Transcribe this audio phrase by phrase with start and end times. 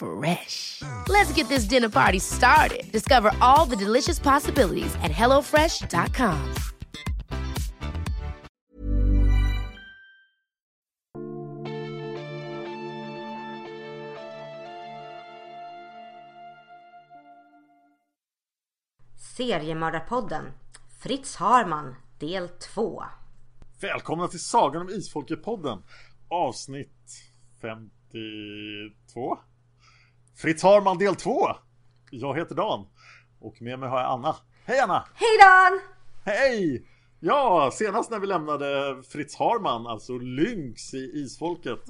[0.00, 0.82] Fresh.
[1.08, 2.90] Let's get this dinner party started.
[2.92, 6.54] Discover all the delicious possibilities at hellofresh.com.
[19.36, 20.52] Seriemördarpodden
[20.98, 23.02] Fritz Harman del 2
[23.80, 25.82] Välkomna till Sagan om Isfolket-podden
[26.28, 27.22] Avsnitt
[27.60, 29.38] 52
[30.40, 31.48] Fritz Harman del 2
[32.10, 32.86] Jag heter Dan
[33.40, 35.04] Och med mig har jag Anna Hej Anna!
[35.14, 35.80] Hej Dan!
[36.24, 36.86] Hej!
[37.20, 41.88] Ja, senast när vi lämnade Fritz Harman, alltså Lynx i Isfolket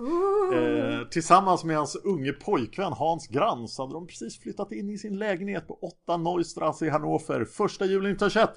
[0.55, 5.19] eh, Tillsammans med hans unge pojkvän Hans Grans hade de precis flyttat in i sin
[5.19, 8.51] lägenhet på 8 Neustrasse i Hannover Första juli 1921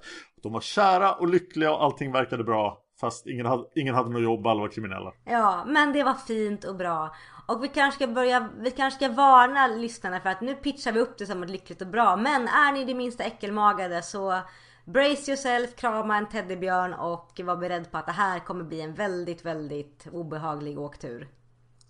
[0.43, 4.23] De var kära och lyckliga och allting verkade bra Fast ingen hade, ingen hade något
[4.23, 7.15] jobb, alla var kriminella Ja, men det var fint och bra.
[7.45, 10.99] Och vi kanske ska börja, vi kanske ska varna lyssnarna för att nu pitchar vi
[10.99, 12.15] upp det som ett lyckligt och bra.
[12.15, 14.39] Men är ni det minsta äckelmagade så
[14.85, 18.93] brace yourself, krama en teddybjörn och var beredd på att det här kommer bli en
[18.93, 21.27] väldigt, väldigt obehaglig åktur.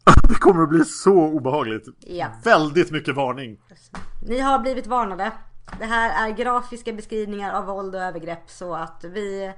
[0.29, 2.27] Det kommer att bli så obehagligt Ja.
[2.43, 3.59] Väldigt mycket varning
[4.27, 5.31] Ni har blivit varnade.
[5.79, 9.53] Det här är grafiska beskrivningar av våld och övergrepp så att vi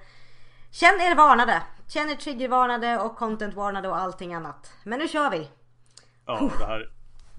[0.71, 1.61] Känn er varnade.
[1.87, 4.73] Känn er triggervarnade och content-varnade och allting annat.
[4.83, 5.49] Men nu kör vi.
[6.25, 6.89] Ja, det här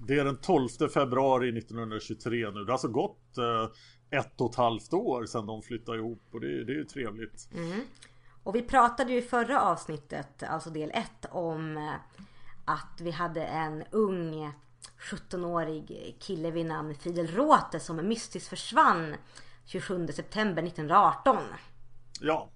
[0.07, 2.51] Det är den 12 februari 1923 nu.
[2.51, 6.39] Det har alltså gått eh, ett och ett halvt år sedan de flyttade ihop och
[6.39, 7.49] det, det är ju trevligt.
[8.43, 11.93] Och vi pratade ju i förra avsnittet, alltså del 1, om eh,
[12.65, 14.51] att vi hade en ung
[15.11, 19.15] 17-årig kille vid namn Fidel Rote som mystiskt försvann
[19.65, 21.37] 27 september 1918.
[22.21, 22.49] Ja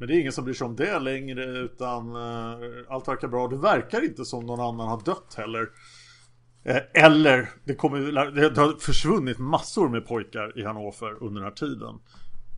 [0.00, 3.48] Men det är ingen som bryr sig om det längre utan eh, allt verkar bra
[3.48, 5.68] Det verkar inte som någon annan har dött heller
[6.64, 8.00] Eh, Eller det, kommer,
[8.30, 11.98] det har försvunnit massor med pojkar i Hannover under den här tiden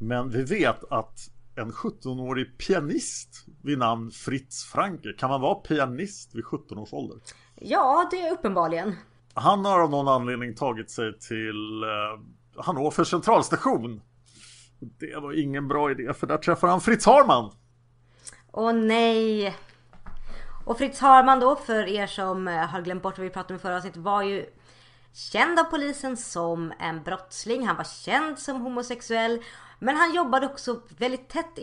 [0.00, 1.18] Men vi vet att
[1.56, 7.18] en 17-årig pianist vid namn Fritz Franke Kan man vara pianist vid 17 års ålder?
[7.54, 8.94] Ja, det är uppenbarligen.
[9.34, 14.00] Han har av någon anledning tagit sig till eh, Hannover centralstation
[14.98, 17.50] Det var ingen bra idé för där träffar han Fritz Harman
[18.52, 19.56] Åh nej!
[20.64, 23.58] Och Fritz Harman då, för er som eh, har glömt bort vad vi pratade om
[23.58, 24.46] i förra avsnittet, var ju
[25.12, 27.66] känd av polisen som en brottsling.
[27.66, 29.42] Han var känd som homosexuell.
[29.78, 31.58] Men han jobbade också väldigt tätt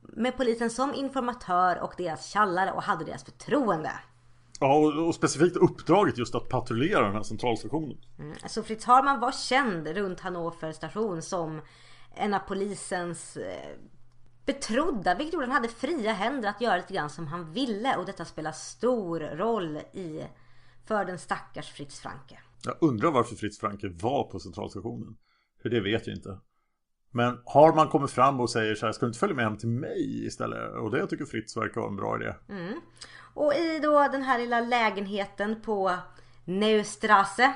[0.00, 3.92] med polisen som informatör och deras tjallare och hade deras förtroende.
[4.60, 7.96] Ja, och, och specifikt uppdraget just att patrullera den här centralstationen.
[8.46, 11.60] Så Fritz Harman var känd runt Hannover station som
[12.16, 13.76] en av polisens eh,
[14.46, 17.96] betrodda, vilket gjorde att han hade fria händer att göra lite grann som han ville
[17.96, 20.24] och detta spelar stor roll i
[20.86, 22.38] för den stackars Fritz Franke.
[22.64, 25.16] Jag undrar varför Fritz Franke var på centralstationen.
[25.62, 26.38] För det vet jag inte.
[27.10, 29.56] Men har man kommit fram och säger så här, ska du inte följa med hem
[29.56, 30.74] till mig istället?
[30.74, 32.34] Och det tycker Fritz verkar vara en bra idé.
[33.34, 35.96] Och i då den här lilla lägenheten på
[36.44, 37.54] Neustrasse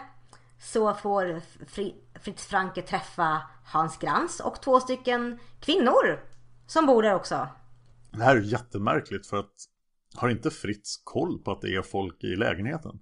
[0.60, 6.20] så får Fri- Fritz Franke träffa Hans Grans och två stycken kvinnor
[6.66, 7.48] som bor där också.
[8.10, 9.52] Det här är jättemärkligt för att
[10.16, 13.00] har inte Fritz koll på att det är folk i lägenheten?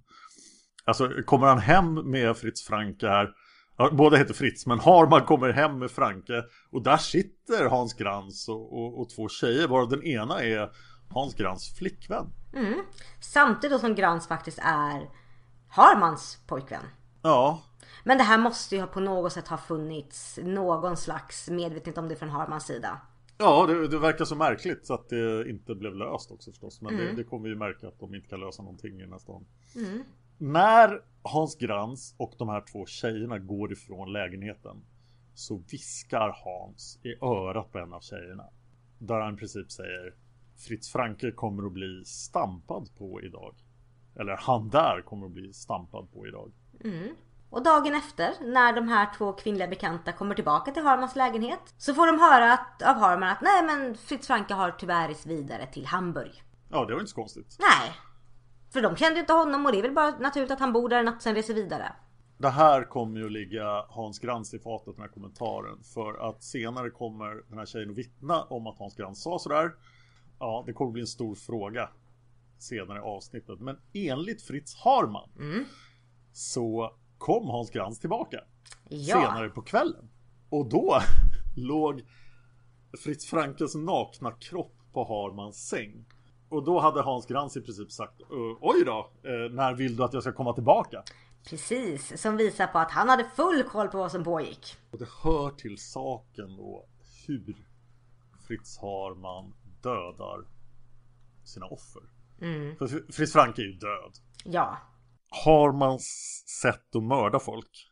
[0.85, 3.33] Alltså kommer han hem med Fritz Franke här
[3.91, 8.73] båda heter Fritz, men Harman kommer hem med Franke och där sitter Hans Grans och,
[8.73, 10.71] och, och två tjejer, varav den ena är
[11.09, 12.33] Hans Grans flickvän.
[12.53, 12.81] Mm.
[13.21, 15.09] Samtidigt som Grans faktiskt är
[15.69, 16.83] Harmans pojkvän.
[17.21, 17.61] Ja,
[18.03, 22.15] Men det här måste ju på något sätt ha funnits någon slags medvetenhet om det
[22.15, 23.01] från Harmans sida.
[23.37, 26.81] ja det, det verkar så märkligt så att det inte blev löst också förstås.
[26.81, 29.45] Men det, det kommer vi märka att de inte kan lösa någonting i nästa gång.
[30.37, 34.81] När Hans Grans och de här två tjejerna går ifrån lägenheten
[35.33, 38.43] så viskar Hans i örat på en av tjejerna.
[38.99, 40.13] Där han i princip säger
[40.57, 43.55] Fritz Franke kommer att bli stampad på idag.
[44.15, 46.51] Eller han där kommer att bli stampad på idag.
[47.49, 51.93] Och dagen efter, när de här två kvinnliga bekanta kommer tillbaka till Harmans lägenhet, så
[51.93, 55.67] får de höra att, av Harman att nej men Fritz Franke har tyvärr rest vidare
[55.67, 56.43] till Hamburg.
[56.69, 57.57] Ja, det var inte så konstigt.
[57.59, 57.91] Nej.
[58.73, 60.89] För de kände ju inte honom och det är väl bara naturligt att han bor
[60.89, 61.91] där en natt sen reser vidare.
[62.37, 66.43] Det här kommer ju att ligga Hans Grans i fatet den här kommentaren För att
[66.43, 69.71] senare kommer den här tjejen att vittna om att Hans Grans sa sådär
[70.39, 71.89] Ja, det kommer bli en stor fråga
[72.57, 75.29] Senare i avsnittet Men enligt Fritz Harman
[76.33, 78.39] Så kom Hans Grans tillbaka
[78.89, 79.15] Ja.
[79.15, 80.09] Senare på kvällen
[80.49, 80.99] Och då
[81.55, 82.01] låg
[83.03, 86.05] Fritz Frankes nakna kropp på Harmans säng
[86.49, 88.21] och då hade Hans Grans i princip sagt
[88.61, 91.03] Oj då, eh, när vill du att jag ska komma tillbaka?
[91.49, 94.75] Precis, som visar på att han hade full koll på vad som pågick.
[94.91, 96.85] Och det hör till saken då
[97.27, 97.55] hur
[98.47, 100.45] Fritz Harman dödar
[101.43, 102.01] sina offer.
[102.77, 104.11] För Fritz Frank är ju död.
[104.45, 104.77] Ja.
[105.45, 107.87] Harmans sätt att mörda folk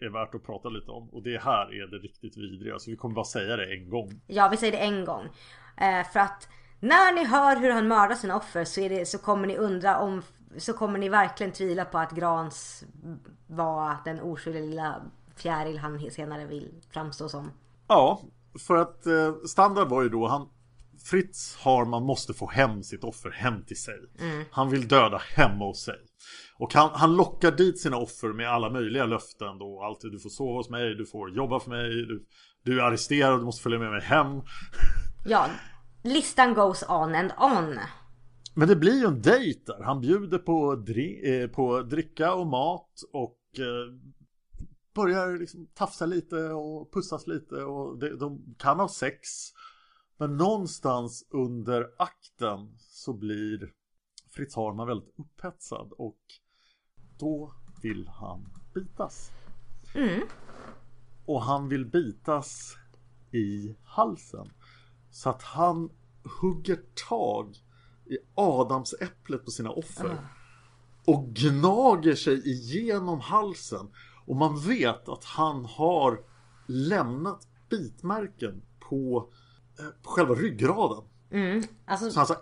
[0.00, 1.08] är värt att prata lite om.
[1.12, 2.78] Och det här är det riktigt vidriga.
[2.78, 4.20] Så vi kommer bara säga det en gång.
[4.26, 5.24] Ja, vi säger det en gång.
[5.76, 6.48] Eh, för att
[6.80, 9.98] när ni hör hur han mördar sina offer så, är det, så kommer ni undra
[9.98, 10.22] om
[10.58, 12.84] så kommer ni verkligen tvivla på att Grans
[13.46, 15.02] var den oskyldiga lilla
[15.36, 17.50] fjäril han senare vill framstå som.
[17.88, 18.20] Ja,
[18.66, 20.48] för att eh, standard var ju då han
[21.04, 23.94] Fritz Harman måste få hem sitt offer hem till sig.
[24.50, 25.98] Han vill döda hemma hos sig.
[26.58, 29.82] Och han, han lockar dit sina offer med alla möjliga löften då.
[29.82, 32.26] Alltid du får sova hos mig, du får jobba för mig, du,
[32.62, 34.28] du är arresterad, du måste följa med mig hem.
[35.28, 35.50] Ja,
[36.04, 37.78] listan goes on and on.
[38.54, 39.82] Men det blir ju en dejt där.
[39.84, 43.94] Han bjuder på, dri- eh, på dricka och mat och eh,
[44.94, 49.28] börjar liksom tafsa lite och pussas lite och de, de kan ha sex.
[50.18, 53.72] Men någonstans under akten så blir
[54.30, 56.18] Fritz Harman väldigt upphetsad och
[57.18, 57.52] då
[57.82, 59.30] vill han bitas.
[61.24, 62.76] Och han vill bitas
[63.32, 64.48] i halsen.
[65.10, 65.90] Så att han
[66.40, 66.78] hugger
[67.08, 67.56] tag
[68.06, 70.18] i adamsäpplet på sina offer.
[71.04, 73.88] Och gnager sig igenom halsen.
[74.26, 76.20] Och man vet att han har
[76.66, 79.28] lämnat bitmärken på,
[79.78, 81.04] eh, på själva ryggraden.
[81.84, 82.36] Alltså, Så han har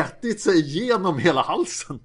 [0.00, 2.00] ätit sig igenom hela halsen.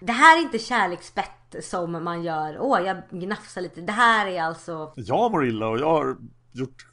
[0.00, 2.56] Det här är inte kärleksbett som man gör.
[2.60, 3.80] Åh, jag gnafsar lite.
[3.80, 4.92] Det här är alltså...
[4.96, 6.16] Jag mår illa och jag har
[6.52, 6.86] gjort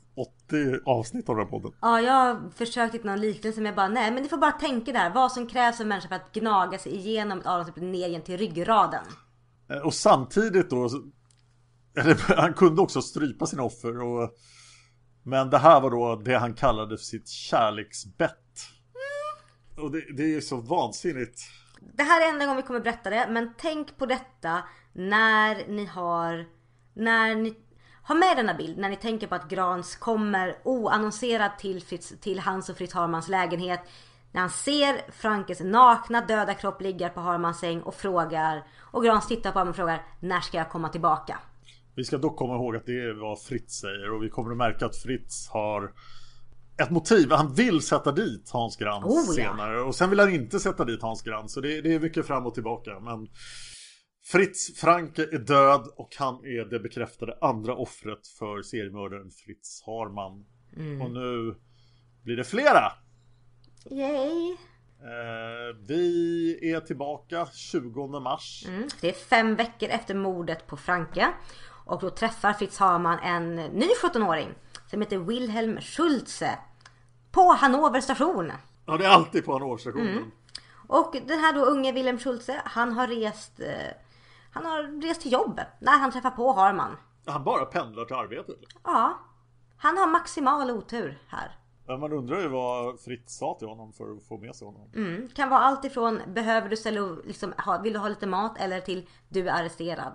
[0.48, 1.72] 80 avsnitt av den här podden.
[1.82, 4.52] Ja, jag har försökt hitta någon liknelse men jag bara nej men ni får bara
[4.52, 5.10] tänka där.
[5.10, 9.04] Vad som krävs en människa för att gnaga sig igenom ett adamsäpple ner till ryggraden.
[9.70, 10.90] Eh, Och samtidigt då
[12.00, 14.30] eller, Han kunde också strypa sina offer och,
[15.24, 18.34] Men det här var då det han kallade för sitt kärleksbett
[19.78, 21.40] Och det, det är så vansinnigt
[21.82, 25.86] det här är enda gången vi kommer berätta det, men tänk på detta när ni
[25.86, 26.46] har,
[26.94, 27.56] när ni
[28.04, 32.40] har med denna bild, när ni tänker på att Grans kommer oannonserad till, Fritz, till
[32.40, 33.82] hans och Fritz Harmans lägenhet.
[34.32, 39.28] När han ser Frankes nakna döda kropp ligga på Harmans säng och frågar, och Grans
[39.28, 41.40] tittar på honom och frågar, när ska jag komma tillbaka?
[41.96, 44.58] Vi ska dock komma ihåg att det är vad Fritz säger och vi kommer att
[44.58, 45.92] märka att Fritz har
[46.82, 47.32] ett motiv.
[47.32, 49.34] Han vill sätta dit Hans Grans Oh, ja.
[49.34, 51.54] senare och sen vill han inte sätta dit Hans Grans.
[51.54, 53.00] Så det, det är mycket fram och tillbaka.
[53.00, 53.28] Men
[54.26, 60.46] Fritz Franke är död och han är det bekräftade andra offret för seriemördaren Fritz Harman.
[60.76, 61.02] Mm.
[61.02, 61.56] Och nu
[62.24, 62.92] blir det flera.
[63.92, 64.58] Yay!
[65.00, 68.66] Eh, vi är tillbaka 20 mars.
[68.68, 68.88] Mm.
[69.02, 71.28] Det är fem veckor efter mordet på Franke.
[71.86, 74.50] Och då träffar Fritz Hamann en ny 17-åring
[74.88, 76.60] som heter Wilhelm Schulze.
[77.32, 78.52] På Hannover station.
[78.86, 80.32] Ja, det är alltid på en årsstationen.
[80.88, 83.92] Och den här då unge Wilhelm Schulze, han har rest eh,
[84.52, 86.98] Han har rest till jobbet när han träffar på Harman.
[87.26, 88.56] Han bara pendlar till arbetet.
[88.84, 89.20] Ja.
[89.78, 91.58] Han har maximal otur här.
[91.88, 94.92] Man undrar ju vad Fritz sa till honom för att få med sig honom.
[94.96, 95.30] Mm.
[95.30, 97.54] Kan vara allt ifrån behöver du ställa, liksom,
[97.84, 100.14] vill du ha lite mat eller till du är arresterad.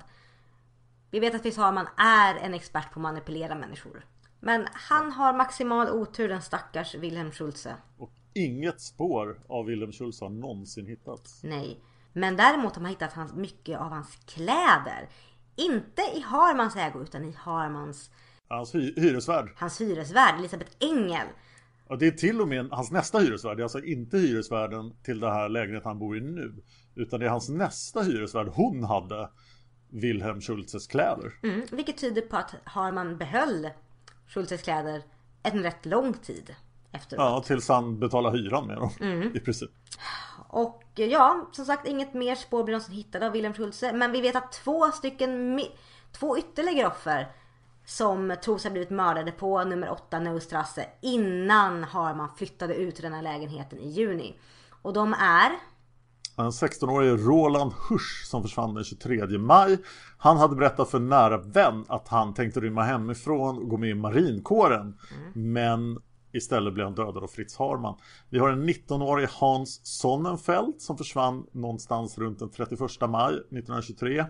[1.11, 4.05] Vi vet att Fritz Harman är en expert på att manipulera människor.
[4.45, 7.77] Men han har maximal otur den stackars Wilhelm Schulze.
[7.99, 11.41] Och inget spår av Wilhelm Schulze har någonsin hittats.
[11.45, 11.81] Nej.
[12.13, 15.09] Men däremot har man hittat hans, mycket av hans kläder.
[15.57, 18.11] Inte i Harmans ägo utan i Harmans,
[18.49, 19.53] Hans hy- hyresvärd.
[19.57, 21.27] hans hyresvärd Elisabeth Engel.
[21.89, 23.57] Ja, det är till och med hans nästa hyresvärd.
[23.57, 26.63] Det är alltså inte hyresvärden till det här lägenheten han bor i nu.
[26.95, 28.49] Utan det är hans nästa hyresvärd.
[28.49, 29.31] Hon hade
[29.91, 31.33] Wilhelm Schultzes kläder.
[31.43, 33.69] Mm, vilket tyder på att Harman behöll
[34.35, 35.03] Schultzes kläder
[35.43, 36.55] en rätt lång tid
[36.93, 37.25] efteråt.
[37.25, 38.91] Ja, tills han betalade hyran med dem.
[39.35, 39.71] I princip.
[40.49, 43.93] Och ja, som sagt inget mer spår blir någonsin hittade av Wilhelm Schulze.
[43.93, 45.61] Men vi vet att två stycken,
[46.13, 47.29] två ytterligare offer
[47.85, 53.13] som tros ha blivit mördade på nummer 8 Neustrasse innan Harman flyttade ut ur den
[53.13, 54.39] här lägenheten i juni.
[54.83, 55.53] Och de är
[56.37, 59.79] En 16-årig Roland Husch som försvann den 23 maj.
[60.19, 63.91] Han hade berättat för en nära vän att han tänkte rymma hemifrån och gå med
[63.91, 64.99] i marinkåren.
[65.35, 65.99] Men
[66.33, 67.99] istället blev han dödad av Fritz Harman.
[68.31, 74.25] Vi har en 19-årig Hans Sonnenfeld som försvann någonstans runt den 31 maj 1923.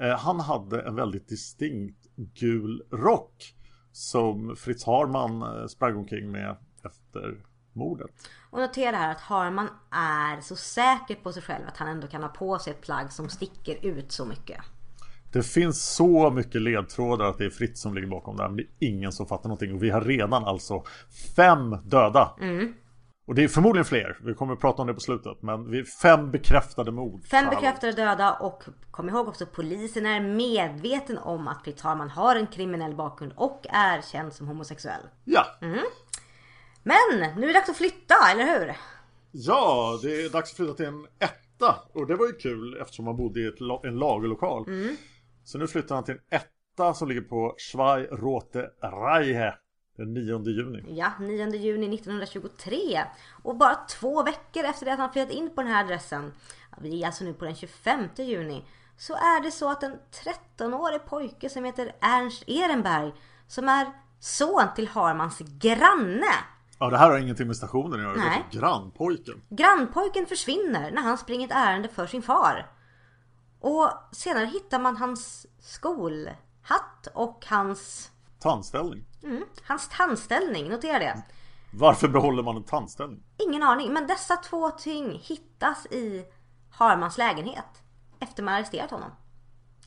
[0.00, 3.54] Eh, Han hade en väldigt distinkt gul rock
[3.92, 8.10] som Fritz Harman eh, sprang omkring med efter mordet.
[8.50, 12.22] Och notera här att Harman är så säker på sig själv att han ändå kan
[12.22, 14.58] ha på sig ett plagg som sticker ut så mycket.
[15.32, 18.48] Det finns så mycket ledtrådar att det är Fritz som ligger bakom det här.
[18.48, 19.74] Men det är ingen som fattar någonting.
[19.74, 20.82] Och vi har redan alltså
[21.36, 22.34] fem döda.
[23.26, 24.18] Och det är förmodligen fler.
[24.24, 25.42] Vi kommer att prata om det på slutet.
[25.42, 27.24] Men vi är fem bekräftade mord.
[27.26, 32.36] Fem bekräftade döda och kom ihåg också polisen är medveten om att Fritz Harman har
[32.36, 35.02] en kriminell bakgrund och är känd som homosexuell.
[35.24, 35.44] Ja.
[36.82, 38.76] Men nu är det dags att flytta, eller hur?
[39.32, 41.76] ja, det är dags att flytta till en etta.
[41.92, 44.64] Och det var ju kul eftersom man bodde i ett, en lagerlokal.
[45.44, 49.54] Så nu flyttar han till en etta som ligger på Schwei Rote Reihe.
[49.96, 50.84] Den 9 juni.
[50.88, 53.04] Ja, 9 juni 1923.
[53.42, 56.32] Och bara två veckor efter det att han flyttat in på den här adressen,
[56.80, 58.64] vi är alltså nu på den 25 juni,
[58.96, 59.96] så är det så att en
[60.58, 63.12] 13-årig pojke som heter Ernst Ehrenberg,
[63.48, 63.86] som är
[64.20, 66.34] son till Harmans granne,
[66.82, 68.12] Ja, det här har ingenting med stationen att göra.
[68.12, 68.38] Det Nej.
[68.46, 69.42] är för grannpojken.
[69.48, 72.70] Grannpojken försvinner när han springer ett ärende för sin far.
[73.60, 79.04] Och senare hittar man hans skolhatt och hans, Tandställning.
[79.22, 80.68] mm, hans tandställning.
[80.68, 81.22] Notera det.
[81.72, 83.22] Varför behåller man en tandställning?
[83.48, 86.24] Ingen aning, men dessa två ting hittas i
[86.70, 87.82] Harmans lägenhet
[88.20, 89.10] efter man arresterat honom.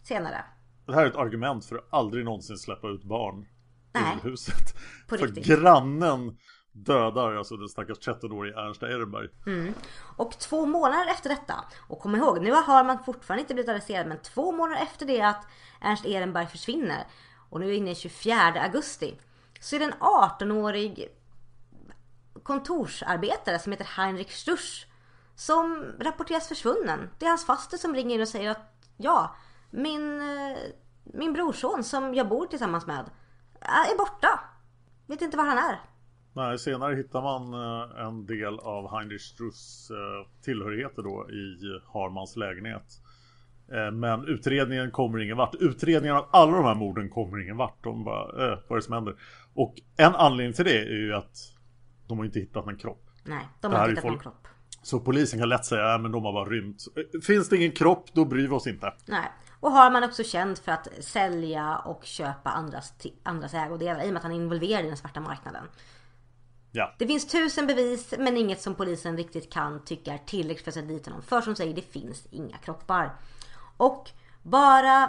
[0.03, 0.45] Senare.
[0.85, 3.45] Det här är ett argument för att aldrig någonsin släppa ut barn
[3.93, 4.17] Nej.
[4.23, 4.75] ur huset.
[5.07, 5.45] På för riktigt.
[5.45, 6.37] grannen
[6.73, 9.29] dödar alltså den stackars 13-årige Ernst Ehrenberg.
[9.45, 9.73] Mm.
[10.17, 14.07] Och två månader efter detta, och kom ihåg, nu har man fortfarande inte blivit arresterad,
[14.07, 15.47] men två månader efter det att
[15.81, 17.03] Ernst Ehrenberg försvinner,
[17.49, 19.19] och nu är vi inne i 24 augusti,
[19.59, 21.07] så är det en 18-årig
[22.43, 24.85] kontorsarbetare som heter Heinrich Sturz
[25.35, 27.09] som rapporteras försvunnen.
[27.19, 29.35] Det är hans faster som ringer in och säger att ja,
[29.69, 30.57] min, eh,
[31.03, 33.09] min brorson som jag bor tillsammans med
[33.59, 34.39] är borta.
[35.07, 35.81] Vet inte var han är.
[36.35, 41.57] Nej, senare hittar man eh, en del av Heinrich Struss eh, tillhörigheter då i
[41.93, 42.83] Harmans lägenhet.
[43.71, 45.55] Eh, Men utredningen kommer ingen vart.
[45.55, 47.83] Utredningen av alla de här morden kommer ingen vart.
[47.83, 49.15] De bara, eh, vad är det som händer?
[49.53, 51.37] Och en anledning till det är ju att
[52.07, 53.09] de har inte hittat en kropp.
[53.23, 54.47] Nej, de har inte hittat någon folk- kropp.
[54.83, 56.77] Så polisen kan lätt säga, att de har bara rymt.
[57.23, 58.93] Finns det ingen kropp, då bryr vi oss inte.
[59.07, 59.31] Nej.
[59.59, 64.13] Och har man också känd för att sälja och köpa andras, andras ägodelar i och
[64.13, 65.63] med att han är involverad i den svarta marknaden.
[66.75, 66.95] Ja.
[66.99, 70.75] Det finns tusen bevis men inget som polisen riktigt kan tycka är tillräckligt för att
[70.75, 71.21] sätta dit honom.
[71.21, 73.15] För som säger, det finns inga kroppar.
[73.77, 74.09] Och
[74.43, 75.03] bara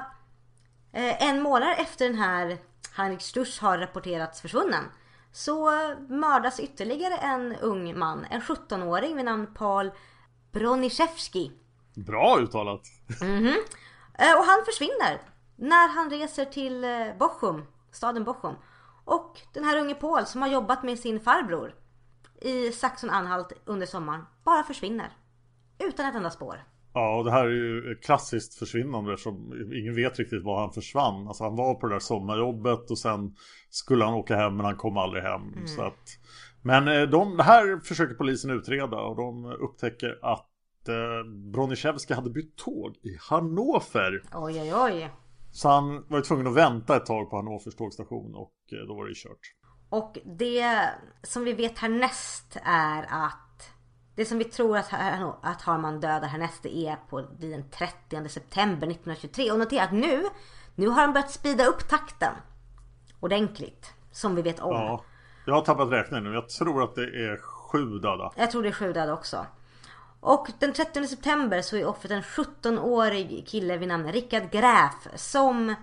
[0.92, 2.58] eh, en månad efter den här
[2.96, 4.84] Heinrich Stusch har rapporterats försvunnen
[5.32, 5.70] så
[6.08, 9.90] mördas ytterligare en ung man, en 17-åring vid namn Paul
[10.52, 11.52] Broniszewski.
[11.94, 12.80] Bra uttalat.
[14.18, 15.20] Eh, Och han försvinner
[15.56, 18.54] när han reser till eh, Bochum, staden Bochum.
[19.04, 21.74] Och den här unge Paul som har jobbat med sin farbror
[22.40, 25.12] i Sachsen-Anhalt under sommaren bara försvinner.
[25.78, 26.64] Utan ett enda spår.
[26.94, 31.28] Ja, och det här är ju klassiskt försvinnande som ingen vet riktigt var han försvann.
[31.28, 33.36] Alltså han var på det där sommarjobbet och sen
[33.70, 35.66] skulle han åka hem men han kom aldrig hem.
[35.66, 36.18] Så att,
[36.62, 42.30] men eh, de, det här försöker polisen utreda och de upptäcker att eh, Broniszewski hade
[42.30, 44.22] bytt tåg i Hannover.
[44.34, 45.10] Oj, oj, oj.
[45.52, 48.52] Så han var ju tvungen att vänta ett tag på Hannovers tågstation och
[48.86, 49.52] då var det kört.
[49.88, 50.90] Och det
[51.22, 53.74] som vi vet härnäst är att
[54.14, 54.92] det som vi tror att,
[55.42, 59.50] att Harman dödar härnäst är på den 30 september 1923.
[59.50, 60.24] Och notera att nu
[60.74, 62.32] Nu har de börjat speeda upp takten.
[63.20, 63.94] Ordentligt.
[64.12, 64.74] Som vi vet om.
[64.74, 65.04] Ja.
[65.46, 66.34] Jag har tappat räkningen nu.
[66.34, 68.32] Jag tror att det är sju döda.
[68.36, 69.46] Jag tror det är sju döda också.
[70.20, 75.74] Och den 30 september så är offret en 17-årig kille vid namn Rickard Gräf som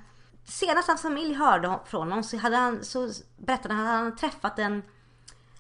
[0.44, 4.18] senast hans familj hörde från honom så, hade han, så berättade han att han hade
[4.18, 4.78] träffat en,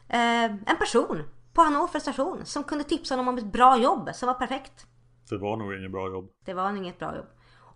[0.07, 1.23] eh, en person
[1.53, 4.85] på Hannover station som kunde tipsa honom om ett bra jobb som var perfekt.
[5.29, 6.29] Det var nog inget bra jobb.
[6.45, 7.25] Det var inget bra jobb.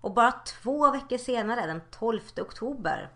[0.01, 3.09] Och bara två veckor senare, den 12 oktober,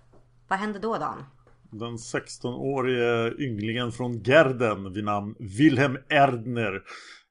[0.47, 1.25] vad hände då Dan?
[1.71, 6.83] Den 16-årige ynglingen från Gerden vid namn Wilhelm Erdner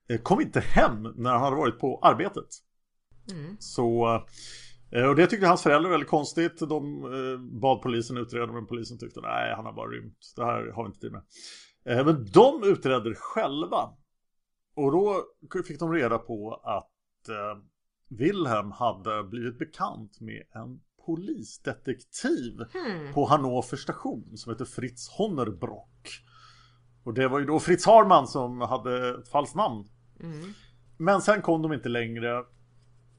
[0.09, 2.47] eh, kom inte hem när han hade varit på arbetet.
[3.31, 3.57] Mm.
[3.59, 4.23] Så eh,
[4.91, 6.59] och det tyckte hans föräldrar väldigt konstigt.
[6.59, 10.33] De eh, bad polisen utreda men polisen tyckte nej han har bara rymt.
[10.37, 11.23] Det här har vi inte tid med.
[12.07, 13.91] Men de utredde själva.
[14.75, 15.25] Och då
[15.67, 16.91] fick de reda på att
[18.09, 23.15] Wilhelm hade blivit bekant med en polisdetektiv hmm.
[23.15, 26.09] på Hannover station som heter Fritz Honnerbrock.
[27.05, 29.85] Och det var ju då Fritz Harman som hade ett falskt namn.
[30.21, 30.53] Mm.
[30.99, 32.45] Men sen kom de inte längre.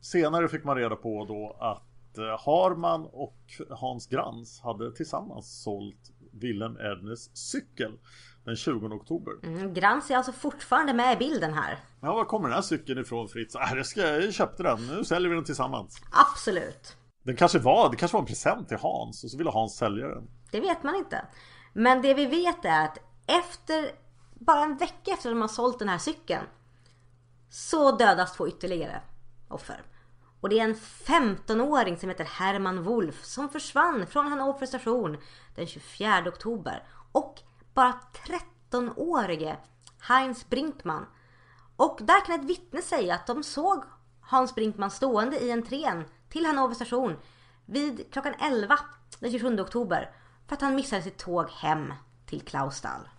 [0.02, 3.38] Senare fick man reda på då att eh, Harman och
[3.70, 8.00] Hans Grans hade tillsammans sålt Willem Erdnes cykel
[8.46, 9.34] den 20 oktober.
[9.44, 11.80] Mm, Grans är alltså fortfarande med i bilden här.
[12.02, 13.56] Ja, var kommer den här cykeln ifrån Fritz?
[13.56, 16.02] Äh, det ska, jag köpte den, nu säljer vi den tillsammans.
[16.12, 16.98] Absolut.
[17.24, 20.08] Den kanske var, det kanske var en present till Hans och så ville Hans sälja
[20.08, 20.28] den.
[20.52, 21.26] Det vet man inte.
[21.74, 23.92] Men det vi vet är att efter,
[24.34, 26.46] bara en vecka efter att de har sålt den här cykeln
[27.50, 29.02] så dödas två ytterligare
[29.48, 29.82] offer.
[30.42, 35.18] Och det är en 15-åring som heter Herman Wolf som försvann från Hannover station
[35.56, 36.84] den 24 oktober.
[37.12, 37.40] Och
[37.74, 38.00] bara
[38.72, 39.58] 13-årige
[40.02, 41.06] Heinz Brinkman.
[41.76, 43.84] Och där kan ett vittne säga att de såg
[44.22, 47.16] Hans Brinkman stående i entrén till Hannover station
[47.66, 48.80] vid klockan 11
[49.20, 50.12] den 27 oktober
[50.48, 51.94] för att han missade sitt tåg hem
[52.26, 53.10] till Klausthal.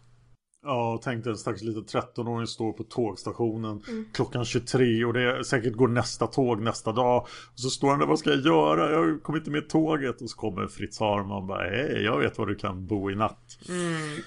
[0.62, 4.06] Ja, och tänkte en stackars liten 13-åring står på tågstationen mm.
[4.12, 7.23] klockan 23 och det är, säkert går nästa tåg nästa dag.
[7.52, 8.90] Och så står han där, vad ska jag göra?
[8.90, 10.23] Jag kommer inte med tåget.
[10.23, 13.14] Och så kommer Fritz Harman och bara, hej, jag vet var du kan bo i
[13.14, 13.58] natt.
[13.68, 14.23] Mm.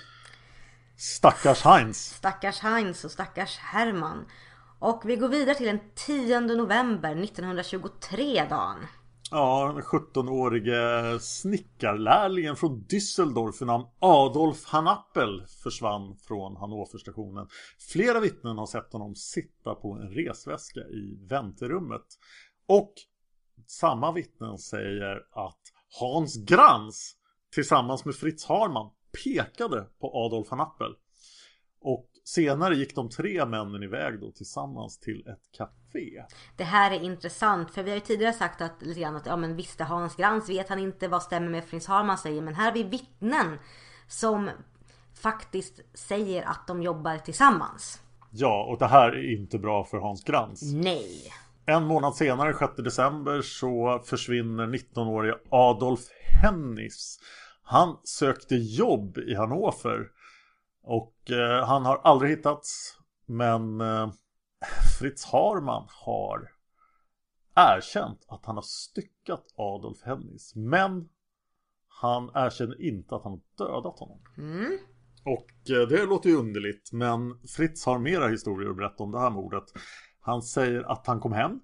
[0.98, 1.98] Stackars Heinz.
[1.98, 4.26] Stackars Heinz och stackars Herman.
[4.80, 8.78] Och vi går vidare till den 10 november 1923 Dan.
[9.32, 17.48] Ja, den 17-årige snickarlärlingen från Düsseldorf vid namn Adolf Hanappel försvann från Hannoverstationen.
[17.92, 22.06] Flera vittnen har sett honom sitta på en resväska i väntrummet.
[22.68, 22.94] Och
[23.68, 25.62] samma vittnen säger att
[26.00, 27.16] Hans Grans
[27.54, 28.92] tillsammans med Fritz Harman
[29.24, 30.96] pekade på Adolf Hanappel.
[31.84, 36.24] Och senare gick de tre männen iväg då tillsammans till ett café.
[36.58, 39.38] Det här är intressant för vi har ju tidigare sagt att lite grann att ja
[39.38, 42.66] men visste Hans Grans vet han inte vad stämmer med Prins Harman säger men här
[42.66, 43.58] har vi vittnen
[44.08, 44.50] som
[45.22, 48.02] faktiskt säger att de jobbar tillsammans.
[48.32, 50.74] Ja och det här är inte bra för Hans Grans.
[50.74, 51.32] Nej.
[51.66, 56.02] En månad senare, 6 december, så försvinner 19-årige Adolf
[56.42, 57.20] Hennis.
[57.64, 60.10] Han sökte jobb i Hannover
[60.84, 62.98] och eh, han har aldrig hittats.
[63.26, 64.12] Men eh,
[65.00, 66.52] Fritz Harman har
[67.56, 70.56] erkänt att han har styckat Adolf Hennis.
[70.56, 71.10] Men
[71.88, 74.22] han erkänner inte att han har dödat honom.
[74.38, 74.78] Mm.
[75.26, 76.92] Och eh, det låter ju underligt.
[76.92, 79.64] Men Fritz har mera historier att berätta om det här mordet.
[80.20, 81.60] Han säger att han kom hem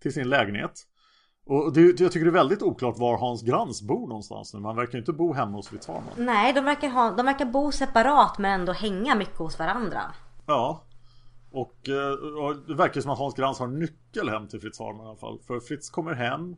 [0.00, 0.86] till sin lägenhet.
[1.48, 4.60] Och det, jag tycker det är väldigt oklart var Hans Grans bor någonstans nu.
[4.60, 6.12] Man verkar ju inte bo hemma hos Fritz Harman.
[6.16, 10.00] Nej, de verkar, ha, de verkar bo separat men ändå hänga mycket hos varandra.
[10.46, 10.84] Ja.
[11.50, 15.06] Och, eh, och det verkar som att Hans Grans har nyckel hem till Fritz Harman
[15.06, 15.38] i alla fall.
[15.46, 16.56] För Fritz kommer hem,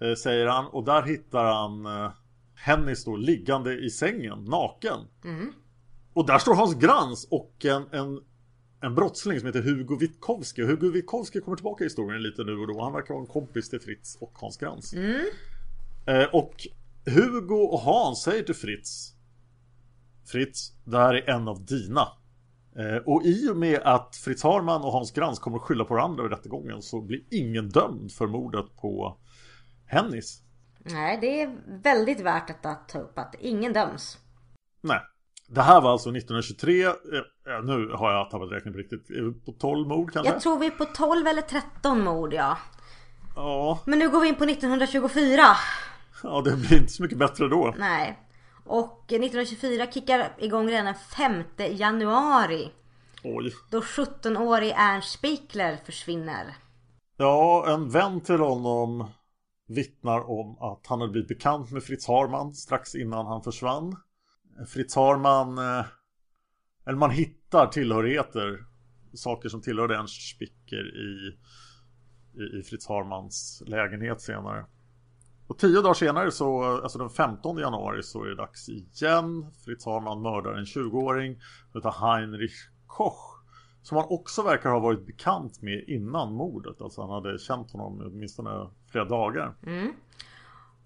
[0.00, 2.10] eh, säger han, och där hittar han eh,
[2.54, 4.98] Hennis då liggande i sängen, naken.
[5.24, 5.52] Mm.
[6.14, 8.20] Och där står Hans Grans och en, en
[8.84, 10.62] en brottsling som heter Hugo Witkowski.
[10.62, 12.82] Och Hugo Witkowski kommer tillbaka i historien lite nu och då.
[12.82, 14.94] Han verkar vara en kompis till Fritz och Hans Grans.
[14.94, 15.24] Mm.
[16.06, 16.54] Eh, och
[17.06, 19.14] Hugo och Hans säger till Fritz
[20.26, 22.08] Fritz, det här är en av dina.
[22.76, 25.94] Eh, och i och med att Fritz Harman och Hans Grans kommer att skylla på
[25.94, 29.18] varandra i rättegången så blir ingen dömd för mordet på
[29.86, 30.42] Hennis.
[30.78, 34.18] Nej, det är väldigt värt att ta upp att ingen döms.
[34.80, 35.00] Nej.
[35.48, 36.92] Det här var alltså 1923 eh,
[37.64, 39.10] Nu har jag tappat räkningen på riktigt.
[39.10, 40.32] Är vi på 12 mord kanske?
[40.32, 42.58] Jag tror vi är på 12 eller 13 mord ja.
[43.36, 43.80] Ja.
[43.84, 45.42] Men nu går vi in på 1924
[46.22, 47.74] Ja det blir inte så mycket bättre då.
[47.78, 48.18] Nej.
[48.64, 51.42] Och 1924 kickar igång redan den 5
[51.76, 52.72] januari.
[53.24, 53.52] Oj.
[53.70, 56.56] Då 17-årig Ernst Spiegler försvinner.
[57.16, 59.08] Ja en vän till honom
[59.68, 63.96] vittnar om att han hade blivit bekant med Fritz Harman strax innan han försvann.
[64.68, 65.86] Fritz Harman, eh,
[66.86, 68.64] eller man hittar tillhörigheter,
[69.14, 71.38] saker som tillhörde Ernst Spicker i,
[72.40, 74.66] i, i Fritz Harmans lägenhet senare.
[75.46, 79.52] Och tio dagar senare så, alltså den 15 januari så är det dags igen.
[79.64, 81.40] Fritz Harman mördar en 20-åring
[81.74, 83.34] utav Heinrich Koch.
[83.82, 86.80] Som han också verkar ha varit bekant med innan mordet.
[86.80, 89.54] Alltså han hade känt honom åtminstone flera dagar.
[89.66, 89.92] Mm.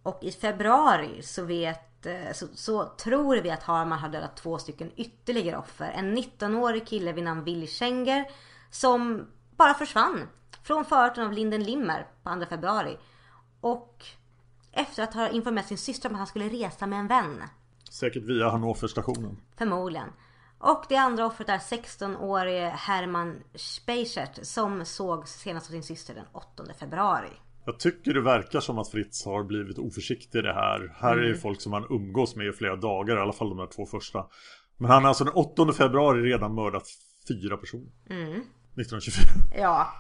[0.02, 1.87] Och i februari så vet
[2.32, 5.90] så, så, tror vi att Harman har dödat två stycken ytterligare offer.
[5.90, 8.24] En 19-årig kille vid namn Willy Schenger
[8.70, 10.28] som bara försvann
[10.62, 12.98] från förorten av Linden Limmer på 2 februari.
[13.60, 14.04] Och
[14.72, 17.42] efter att ha informerat sin syster om att han skulle resa med en vän.
[17.90, 19.40] Säkert via Hannoverstationen.
[19.56, 20.12] Förmodligen.
[20.58, 26.24] Och det andra offret är 16-årige Herman Speichert som såg senast av sin syster den
[26.32, 27.32] 8 februari.
[27.64, 30.94] Jag tycker det verkar som att Fritz har blivit oförsiktig i det här.
[30.96, 31.24] Här mm.
[31.24, 33.66] är det folk som han umgås med i flera dagar, i alla fall de här
[33.66, 34.26] två första.
[34.76, 36.88] Men han har alltså den 8 februari redan mördat
[37.28, 37.90] fyra personer.
[38.10, 38.30] Mm.
[38.30, 39.24] 1924.
[39.56, 39.92] Ja.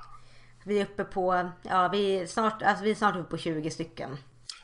[0.64, 3.70] Vi är uppe på, ja vi är snart, alltså vi är snart uppe på 20
[3.70, 4.10] stycken.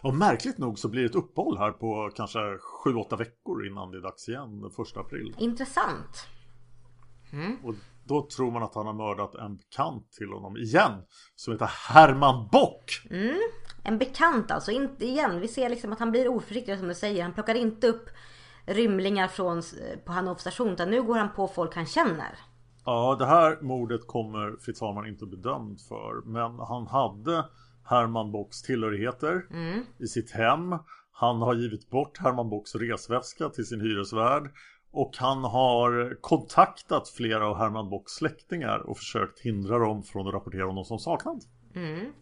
[0.02, 3.98] Och märkligt nog så blir det ett uppehåll här på kanske 7-8 veckor innan det
[3.98, 5.34] är dags igen den 1 april.
[5.38, 6.26] Intressant.
[7.32, 7.56] Mm.
[7.64, 10.92] Och då tror man att han har mördat en bekant till honom igen.
[11.36, 13.06] Som heter Herman Bock.
[13.10, 13.40] Mm.
[13.82, 14.70] En bekant alltså.
[14.70, 15.40] Inte igen.
[15.40, 17.22] Vi ser liksom att han blir oförsiktig som du säger.
[17.22, 18.08] Han plockar inte upp
[18.66, 19.62] rymlingar från,
[20.04, 20.68] på Hannover station.
[20.68, 22.38] Utan nu går han på folk han känner.
[22.84, 26.22] Ja, det här mordet kommer Fritz Harman inte bedömd för.
[26.26, 27.44] Men han hade
[27.84, 29.84] Herman Bocks tillhörigheter mm.
[29.98, 30.78] i sitt hem.
[31.12, 34.50] Han har givit bort Herman Bocks resväska till sin hyresvärd.
[34.96, 40.34] Och han har kontaktat flera av Herman Bocks släktingar och försökt hindra dem från att
[40.34, 41.44] rapportera om någon som saknad.
[41.74, 42.12] Mm.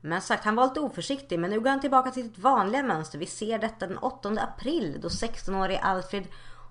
[0.00, 3.18] Men sagt, han var lite oförsiktig men nu går han tillbaka till sitt vanliga mönster.
[3.18, 6.26] Vi ser detta den 8 april då 16-årige Alfred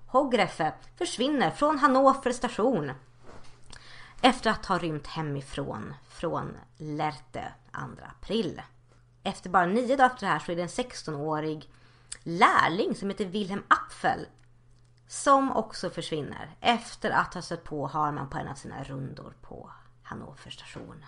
[0.06, 2.92] Hogreffe försvinner från Hannover station.
[4.22, 7.80] Efter att ha rymt hemifrån från Lerte 2
[8.20, 8.62] april.
[9.22, 11.70] Efter bara nio dagar efter det här så är det en 16-årig
[12.22, 14.26] lärling som heter Wilhelm Apfel
[15.12, 19.70] som också försvinner efter att ha stött på Harman på en av sina rundor på
[20.02, 21.04] Hannover station.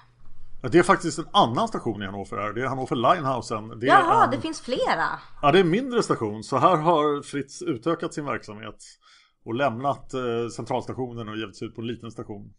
[0.62, 2.52] Det är faktiskt en annan station i Hannover här.
[2.52, 3.80] Det är Hannover Linehausen.
[3.80, 4.30] Det Jaha, en...
[4.30, 5.18] det finns flera.
[5.42, 6.44] Ja, det är en mindre station.
[6.44, 8.84] Så här har Fritz utökat sin verksamhet.
[9.44, 12.54] Och lämnat eh, centralstationen och givit sig ut på en liten station.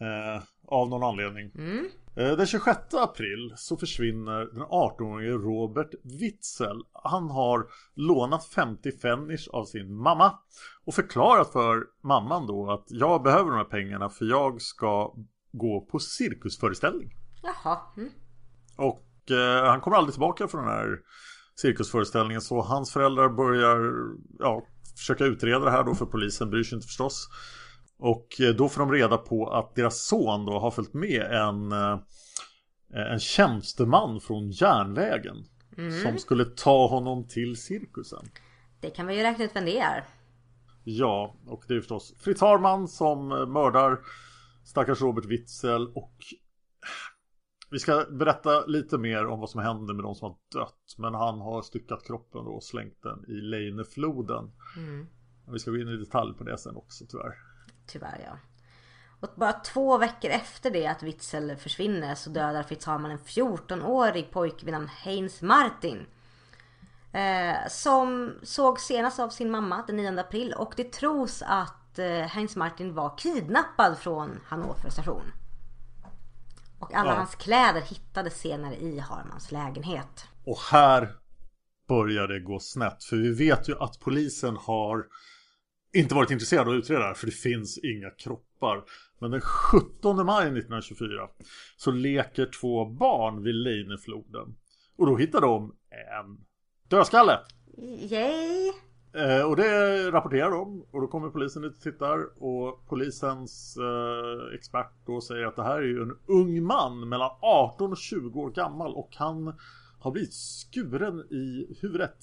[0.00, 1.50] Eh, av någon anledning.
[1.54, 1.88] Mm.
[2.16, 6.82] Eh, den 26 april så försvinner den 18-årige Robert Witzel.
[6.92, 10.38] Han har lånat 50 fennish av sin mamma.
[10.84, 15.14] Och förklarat för mamman då att jag behöver de här pengarna för jag ska
[15.52, 17.10] gå på cirkusföreställning.
[17.42, 17.78] Jaha.
[17.96, 18.10] Mm.
[18.76, 20.98] Och eh, han kommer aldrig tillbaka från den här
[21.56, 23.92] cirkusföreställningen så hans föräldrar börjar
[24.38, 24.62] ja,
[24.96, 27.28] försöka utreda det här då för polisen bryr sig inte förstås.
[28.04, 31.72] Och eh, då får de reda på att deras son då har följt med en,
[31.72, 31.98] eh,
[33.12, 35.36] en tjänsteman från järnvägen.
[35.76, 36.02] Mm.
[36.02, 38.24] Som skulle ta honom till cirkusen.
[38.80, 40.04] Det kan vi ju räkna ut vem det är.
[40.84, 43.98] Ja, och det är förstås Fritz Harman som eh, mördar
[44.64, 46.14] stackars Robert Witzel och
[47.70, 50.94] vi ska berätta lite mer om vad som händer med de som har dött.
[50.98, 54.50] Men han har styckat kroppen och slängt den i Leinefloden.
[54.76, 55.06] Mm.
[55.52, 57.53] Vi ska gå in i detalj på det sen också tyvärr.
[57.86, 58.38] Tyvärr ja.
[59.20, 64.64] Och bara två veckor efter det att Witzel försvinner så dödar Fitzharman en 14-årig pojke
[64.64, 66.06] vid namn Heinz Martin.
[67.12, 72.06] Eh, som såg senast av sin mamma den 9 april och det tros att eh,
[72.06, 75.32] Heinz Martin var kidnappad från Hannover station.
[76.78, 77.16] Och alla ja.
[77.16, 80.28] hans kläder hittades senare i Harmans lägenhet.
[80.44, 81.16] Och här
[81.88, 83.04] börjar det gå snett.
[83.04, 85.06] För vi vet ju att polisen har
[85.94, 88.84] inte varit intresserad av att utreda det här för det finns inga kroppar.
[89.18, 91.08] Men den 17 maj 1924
[91.76, 94.56] så leker två barn vid Leinefloden.
[94.96, 96.44] Och då hittar de en
[96.88, 97.38] dödskalle.
[98.10, 98.72] Yay!
[99.14, 104.54] Eh, och det rapporterar de och då kommer polisen dit och tittar och polisens eh,
[104.54, 108.40] expert då säger att det här är ju en ung man mellan 18 och 20
[108.40, 109.54] år gammal och han
[109.98, 112.16] har blivit skuren i huvudet.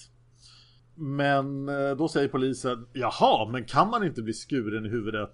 [0.96, 5.34] Men eh, då säger polisen Jaha, men kan man inte bli skuren i huvudet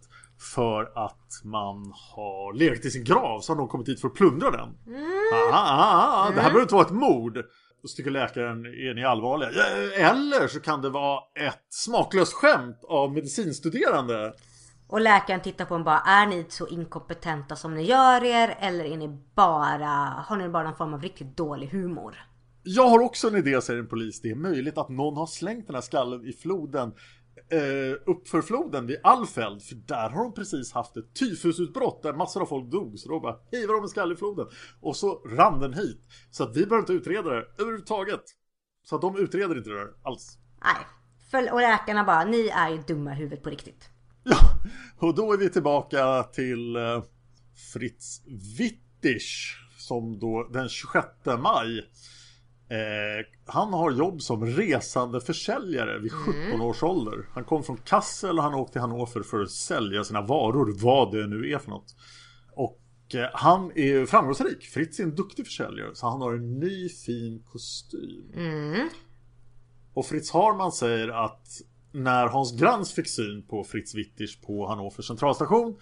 [0.53, 4.13] för att man har legat i sin grav så har någon kommit hit för att
[4.13, 4.77] plundra den?
[4.87, 5.11] Mm.
[5.33, 6.15] Aha, aha, aha.
[6.15, 6.35] Det här mm.
[6.35, 7.45] behöver inte vara ett mord.
[7.81, 9.49] Då tycker läkaren, är ni allvarliga?
[10.09, 14.33] Eller så kan det vara ett smaklöst skämt av medicinstuderande.
[14.87, 18.57] Och läkaren tittar på honom bara, är ni så inkompetenta som ni gör er?
[18.59, 22.17] Eller är ni bara, har ni bara någon form av riktigt dålig humor?
[22.69, 24.21] Jag har också en idé, säger en polis.
[24.21, 26.93] Det är möjligt att någon har slängt den här skallen i floden
[27.51, 29.61] eh, uppför floden vid Alfeld.
[29.63, 32.99] För där har de precis haft ett tyfusutbrott där massor av folk dog.
[32.99, 34.47] Så då bara hivar de en skalle i floden.
[34.81, 36.01] Och så rann den hit.
[36.31, 38.23] Så att vi behöver inte utreda det överhuvudtaget.
[38.83, 40.37] Så att de utreder inte det där alls.
[40.63, 41.51] Nej.
[41.51, 43.89] Och läkarna bara, ni är ju dumma i huvudet på riktigt.
[44.23, 44.37] Ja,
[44.97, 47.03] och då är vi tillbaka till eh,
[47.73, 48.21] Fritz
[48.59, 49.63] Wittisch.
[49.77, 51.83] Som då den 26 maj
[52.69, 56.61] Eh, han har jobb som resande försäljare vid 17 mm.
[56.61, 57.29] års ålder.
[57.33, 61.11] Han kom från Kassel och han åkte till Hannover för att sälja sina varor, vad
[61.11, 61.95] det nu är för något.
[62.51, 62.81] Och
[63.15, 64.63] eh, han är framgångsrik.
[64.63, 68.31] Fritz är en duktig försäljare, så han har en ny fin kostym.
[68.35, 68.89] Mm.
[69.93, 71.47] Och Fritz Harman säger att
[71.91, 75.77] när Hans Grans fick syn på Fritz Witters på Hannover centralstation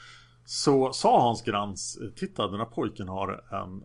[0.46, 3.84] så sa Hans Grans Titta den här pojken har en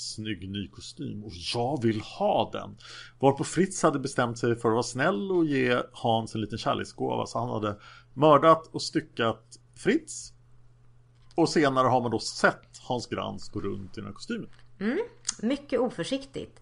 [0.00, 2.76] snygg ny kostym och jag vill ha den.
[3.18, 7.26] Varpå Fritz hade bestämt sig för att vara snäll och ge Hans en liten kärleksgåva
[7.26, 7.76] så han hade
[8.14, 10.32] mördat och styckat Fritz.
[11.34, 14.48] Och senare har man då sett Hans Grans gå runt i den här kostymen.
[14.80, 14.98] Mm,
[15.42, 16.60] mycket oförsiktigt.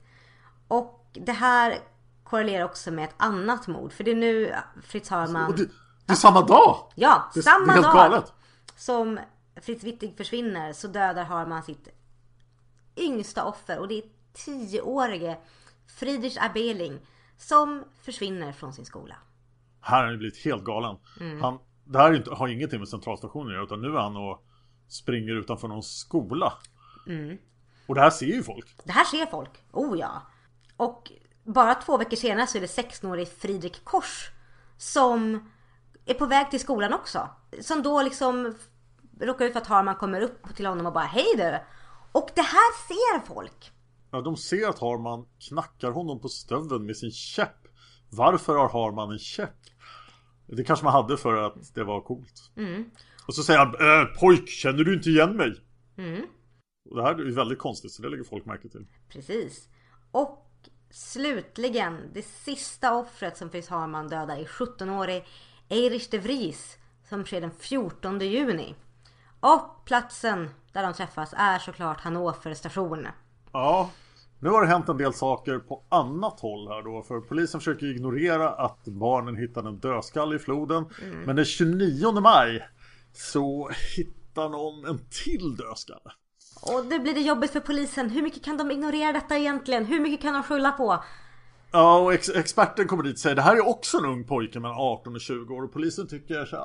[0.68, 1.78] Och det här
[2.24, 3.92] korrelerar också med ett annat mord.
[3.92, 5.56] För det är nu Fritz Harman...
[5.56, 5.64] Det,
[6.06, 6.92] det, är samma dag!
[6.94, 7.94] Ja, det, samma det dag!
[7.94, 8.32] Galet.
[8.76, 9.18] Som
[9.62, 11.88] Fritz Wittig försvinner så dödar Harman sitt
[13.02, 15.38] yngsta offer och det är tioårige
[15.98, 16.98] Friedrich Abeling
[17.36, 19.16] som försvinner från sin skola.
[19.80, 20.96] Här har han blivit helt galen.
[21.20, 21.42] Mm.
[21.42, 24.44] Han, det här inte, har ingenting med centralstationen att göra utan nu är han och
[24.88, 26.52] springer utanför någon skola.
[27.06, 27.38] Mm.
[27.86, 28.76] Och det här ser ju folk.
[28.84, 29.50] Det här ser folk.
[29.72, 30.22] Oh ja.
[30.76, 31.12] Och
[31.44, 34.30] bara två veckor senare så är det 16-årig Fridrik Kors
[34.76, 35.50] som
[36.06, 37.28] är på väg till skolan också.
[37.60, 38.54] Som då liksom
[39.20, 41.58] råkar ut för att Harman kommer upp till honom och bara Hej du!
[42.12, 43.72] Och det här ser folk.
[44.10, 47.68] Ja, de ser att Harman knackar honom på stöveln med sin käpp.
[48.10, 49.56] Varför har Harman en käpp?
[50.46, 52.50] Det kanske man hade för att det var coolt.
[52.56, 52.90] Mm.
[53.26, 55.60] Och så säger han äh, Pojk, känner du inte igen mig?
[55.98, 56.22] Mm.
[56.90, 58.86] Och det här är väldigt konstigt så det lägger folk märke till.
[59.08, 59.68] Precis.
[60.10, 60.44] Och
[60.90, 65.24] slutligen, det sista offret som Fritz Harman dödar är 17-årig
[65.68, 68.74] Erich de Vries som sker den 14 juni.
[69.40, 73.08] Och platsen där de träffas är såklart Hannover station.
[73.52, 73.90] Ja,
[74.38, 77.02] nu har det hänt en del saker på annat håll här då.
[77.02, 80.84] För polisen försöker ignorera att barnen hittade en dödskalle i floden.
[81.02, 81.20] Mm.
[81.22, 82.68] Men den 29 maj
[83.12, 86.12] så hittar någon en till dödskalle.
[86.62, 88.10] Och det blir det jobbigt för polisen.
[88.10, 89.84] Hur mycket kan de ignorera detta egentligen?
[89.84, 91.04] Hur mycket kan de skylla på?
[91.72, 94.60] Ja, och ex experten kommer dit och säger det här är också en ung pojke
[94.60, 96.64] mellan 18 och 20 år och polisen tycker så här,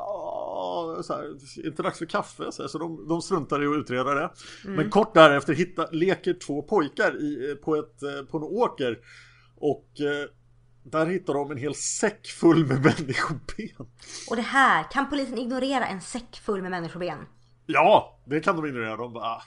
[1.02, 4.14] så här inte dags för kaffe så, här, så de, de struntar i att utreda
[4.14, 4.30] det.
[4.64, 4.76] Mm.
[4.76, 9.00] Men kort därefter hitta, leker två pojkar i, på, ett, eh, på en åker
[9.56, 10.30] och eh,
[10.84, 13.88] där hittar de en hel säck full med människoben.
[14.30, 17.18] Och det här, kan polisen ignorera en säck full med människoben?
[17.66, 18.98] Ja, det kan de ignorera.
[18.98, 19.42] De bara,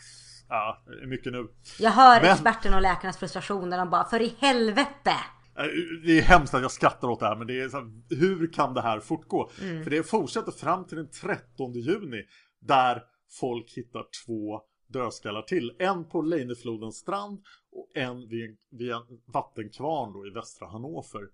[0.48, 1.48] ja, mycket nu.
[1.78, 2.32] Jag hör Men...
[2.32, 5.14] experten och läkarnas frustration när de bara, för i helvete!
[5.58, 5.64] Eh,
[6.04, 8.52] det är hemskt att jag skrattar åt det här men det är så här, hur
[8.52, 9.50] kan det här fortgå?
[9.62, 9.84] Mm.
[9.84, 12.22] För det fortsätter fram till den 13 juni
[12.60, 13.02] där
[13.40, 15.72] folk hittar två dödskallar till.
[15.78, 17.42] En på Leineflodens strand
[17.72, 21.28] och en vid, vid en vattenkvarn då i västra Hannover.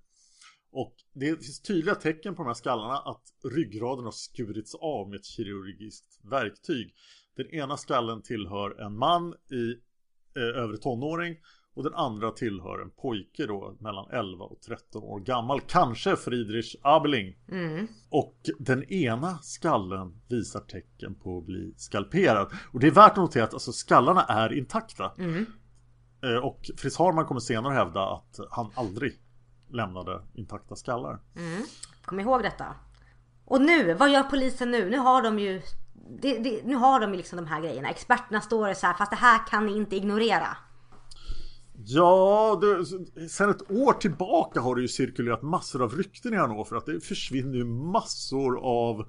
[0.73, 3.23] Och det finns tydliga tecken på de här skallarna att
[3.55, 6.95] ryggraden har skurits av med ett kirurgiskt verktyg.
[7.37, 9.71] Den ena skallen tillhör en man i
[10.37, 11.37] eh, övre tonåring
[11.75, 15.61] och den andra tillhör en pojke då mellan 11 och 13 år gammal.
[15.61, 17.37] Kanske Friedrich Abeling.
[17.49, 17.87] Mm.
[18.11, 22.53] Och den ena skallen visar tecken på att bli skalperad.
[22.73, 25.13] Och det är värt att notera att alltså, skallarna är intakta.
[25.19, 25.47] Mm.
[26.23, 29.13] Eh, och Fritz Harman kommer senare hävda att han aldrig
[29.71, 31.21] lämnade intakta skallar.
[31.37, 31.63] Mm.
[32.05, 32.75] Kom ihåg detta.
[33.45, 34.91] Och nu, vad gör polisen nu?
[34.91, 35.63] Nu har de ju
[36.21, 37.89] det, det, nu har de ju liksom de här grejerna.
[37.89, 40.57] Experterna står så här, fast det här kan ni inte ignorera.
[41.85, 42.87] Ja, det,
[43.29, 47.01] sen ett år tillbaka har det ju cirkulerat massor av rykten i Hannover att det
[47.01, 49.07] försvinner ju massor av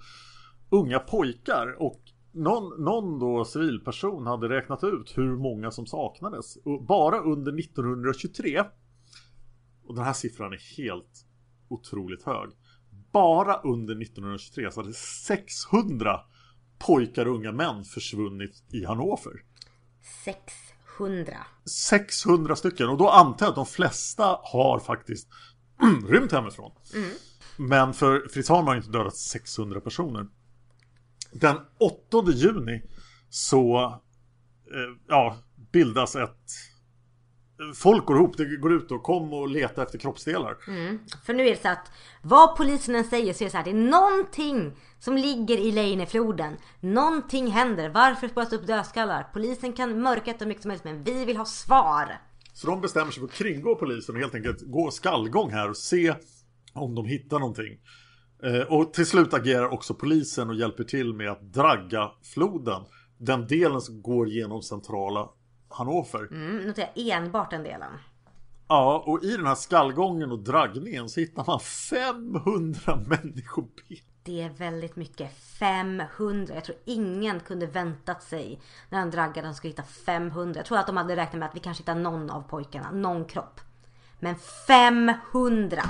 [0.70, 1.76] unga pojkar.
[1.80, 6.56] Och någon, någon då civilperson hade räknat ut hur många som saknades.
[6.56, 8.64] Och bara under 1923
[9.86, 11.26] och den här siffran är helt
[11.70, 12.50] otroligt hög
[13.14, 16.20] bara under 1923 så hade 600
[16.80, 19.34] pojkar och unga män försvunnit i Hannover
[20.26, 20.73] 600
[21.66, 25.28] 600 stycken och då antar jag att de flesta har faktiskt
[26.10, 26.72] rymt hemifrån.
[26.94, 27.10] Mm.
[27.58, 30.28] Men för Fritz Harman har inte dödat 600 personer.
[31.32, 32.84] Den 8 juni
[33.30, 33.86] så
[34.74, 35.38] eh, ja,
[35.72, 36.52] bildas ett
[37.76, 40.58] Folk går ihop, det går ut och kom och leta efter kroppsdelar.
[41.26, 43.64] För nu är det så att vad polisen än säger så är det så här,
[43.64, 46.58] det är någonting som ligger i Leinefloden.
[46.80, 47.90] Någonting händer.
[47.90, 49.28] Varför spåras upp dödskallar?
[49.34, 52.20] Polisen kan mörka det mycket som helst men vi vill ha svar.
[52.54, 55.78] Så de bestämmer sig för att kringgå polisen och helt enkelt gå skallgång här och
[55.78, 56.14] se
[56.74, 57.80] om de hittar någonting.
[58.44, 62.82] Eh, och till slut agerar också polisen och hjälper till med att dragga floden.
[63.18, 65.30] Den delen som går genom centrala
[65.74, 66.28] Hannover.
[66.32, 67.92] Mm, notera enbart den delen.
[68.68, 73.84] Ja, och i den här skallgången och draggningen så hittar man 500 människoben.
[74.24, 75.38] Det är väldigt mycket.
[75.60, 76.54] 500.
[76.54, 80.60] Jag tror ingen kunde väntat sig när han draggade att skulle hitta 500.
[80.60, 83.26] Jag tror att de hade räknat med att vi kanske hittar någon av pojkarna, någon
[83.26, 83.62] kropp.
[84.20, 84.36] Men
[84.68, 85.82] 500!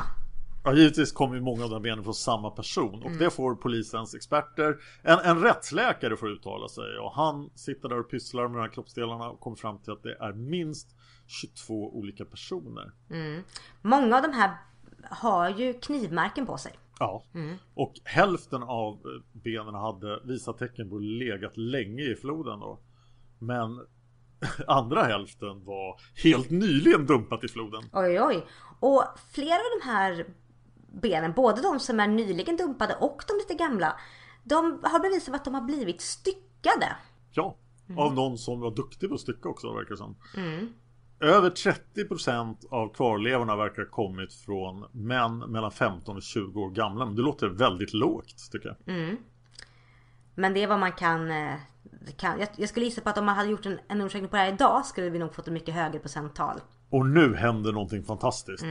[0.63, 4.77] Ja, givetvis kommer många av de benen från samma person och det får polisens experter.
[5.01, 8.73] En, en rättsläkare får uttala sig och han sitter där och pysslar med de här
[8.73, 10.95] kroppsdelarna och kommer fram till att det är minst
[11.27, 12.91] 22 olika personer.
[13.81, 14.57] Många av de här
[15.09, 16.73] har ju knivmärken på sig.
[16.99, 17.23] Ja,
[17.73, 22.79] och hälften av eh, benen hade visat tecken på legat länge i floden då.
[23.39, 23.79] Men
[24.67, 27.83] andra hälften var helt nyligen dumpat i floden.
[27.93, 28.45] Oj oj.
[28.79, 30.25] Och flera av de här
[31.01, 33.95] benen, både de som är nyligen dumpade och de lite gamla.
[34.43, 36.95] De har bevisat att de har blivit styckade.
[37.31, 37.57] Ja,
[37.97, 40.15] av någon som var duktig på att stycka också verkar det som.
[41.19, 47.05] Över 30% av kvarlevorna verkar ha kommit från män mellan 15 och 20 år gamla.
[47.05, 48.95] Men det låter väldigt lågt tycker jag.
[50.35, 51.31] Men det är vad man kan...
[51.31, 51.53] eh,
[52.17, 54.41] kan jag, skulle gissa på att om man hade gjort en, en undersökning på det
[54.41, 56.59] här idag skulle vi nog fått ett mycket högre procenttal.
[56.89, 58.63] Och nu händer någonting fantastiskt.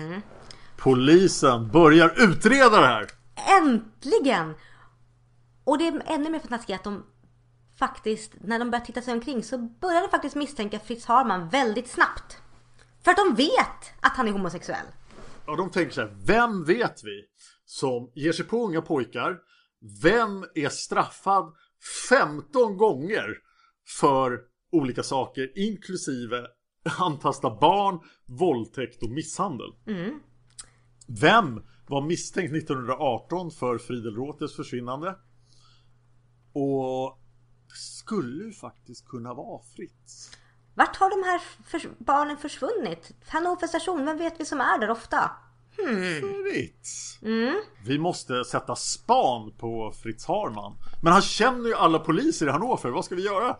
[0.82, 3.06] Polisen börjar utreda det här.
[3.60, 4.54] Äntligen!
[5.64, 7.06] Och det är ännu mer fantastiskt att de
[7.78, 11.88] faktiskt, när de börjar titta sig omkring så börjar de faktiskt misstänka Fritz Harman väldigt
[11.88, 12.38] snabbt.
[13.04, 14.86] För att de vet att han är homosexuell.
[15.46, 17.24] Ja, de tänker så här, vem vet vi
[17.64, 19.38] som ger sig på unga pojkar?
[20.02, 21.54] Vem är straffad
[22.08, 23.26] 15 gånger
[24.00, 24.40] för
[24.72, 26.46] olika saker inklusive
[26.98, 29.68] antasta barn, våldtäkt och misshandel?
[31.08, 35.16] Vem var misstänkt 1918 för Friedel Rothers försvinnande?
[36.52, 37.18] Och
[37.74, 40.30] skulle ju faktiskt kunna vara Fritz.
[40.74, 43.12] Vart har de här förs- barnen försvunnit?
[43.28, 45.30] Hannover station, vem vet vi som är där ofta?
[46.20, 47.18] Fritz.
[47.84, 50.76] Vi måste sätta span på Fritz Harman.
[51.02, 52.90] Men han känner ju alla poliser i Hannover.
[52.90, 53.56] Vad ska vi göra?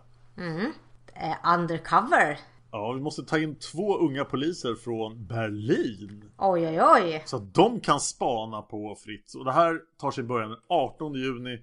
[1.15, 2.39] Eh, undercover?
[2.75, 6.31] Ja, vi måste ta in två unga poliser från Berlin.
[6.37, 7.23] Oj oj oj.
[7.25, 9.35] Så att de kan spana på Fritz.
[9.35, 11.53] Och det här tar sin början den 18 juni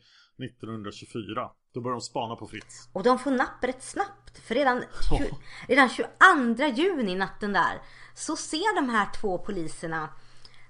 [0.45, 1.51] 1924.
[1.75, 2.89] Då börjar de spana på Fritz.
[2.93, 4.39] Och de får napp rätt snabbt.
[4.39, 5.35] För redan, tju-
[5.69, 7.83] redan 22 juni natten där
[8.15, 10.09] så ser de här två poliserna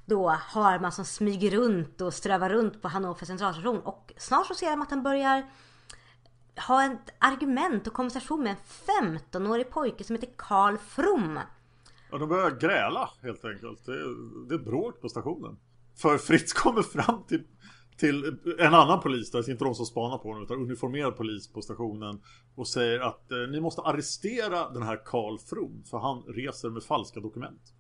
[0.07, 3.81] då Harman som smyger runt och strövar runt på Hannover centralstation.
[3.81, 5.51] Och snart så ser de att han börjar
[6.69, 11.39] ha ett argument och konversation med en 15-årig pojke som heter Karl From.
[12.11, 13.87] Ja, de börjar gräla helt enkelt.
[13.87, 15.59] Det är, det är bråk på stationen.
[15.97, 17.43] För Fritz kommer fram till,
[17.97, 21.63] till en annan polis, där, inte de som spanar på honom, utan uniformerad polis på
[21.63, 22.21] stationen.
[22.55, 26.83] Och säger att eh, ni måste arrestera den här Karl From, för han reser med
[26.83, 27.75] falska dokument.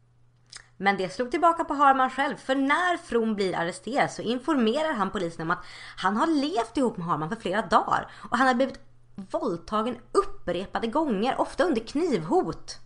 [0.82, 2.36] Men det slog tillbaka på Harman själv.
[2.36, 5.64] För när From blir arresterad så informerar han polisen om att
[5.96, 8.10] han har levt ihop med Harman för flera dagar.
[8.30, 8.80] Och han har blivit
[9.14, 12.78] våldtagen upprepade gånger, ofta under knivhot.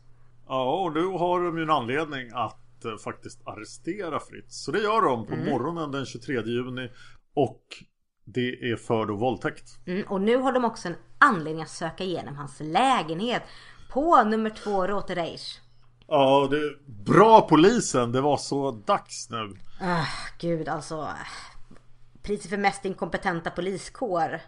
[0.49, 4.65] Ja, och nu har de ju en anledning att eh, faktiskt arrestera Fritz.
[4.65, 6.91] Så det gör de på morgonen den 23 juni.
[7.35, 7.63] Och
[8.25, 9.87] det är för då våldtäkt.
[9.87, 13.43] Mm, och nu har de också en anledning att söka igenom hans lägenhet
[13.93, 15.61] på nummer två Rotereich.
[16.07, 18.13] Ja, det är bra polisen.
[18.13, 19.53] Det var så dags nu.
[19.81, 20.07] Ah,
[20.39, 21.09] gud alltså.
[22.23, 24.41] Priset för mest inkompetenta poliskår.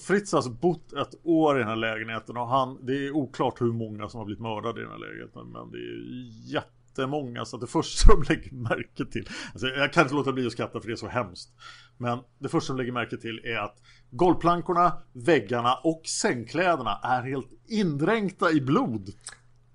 [0.00, 3.60] Fritz har alltså bott ett år i den här lägenheten och han, det är oklart
[3.60, 7.56] hur många som har blivit mördade i den här lägenheten men det är jättemånga så
[7.56, 10.80] att det första de lägger märke till alltså Jag kan inte låta bli att skratta
[10.80, 11.50] för det är så hemskt
[11.98, 13.76] Men det första de lägger märke till är att
[14.10, 19.10] golvplankorna, väggarna och sängkläderna är helt indränkta i blod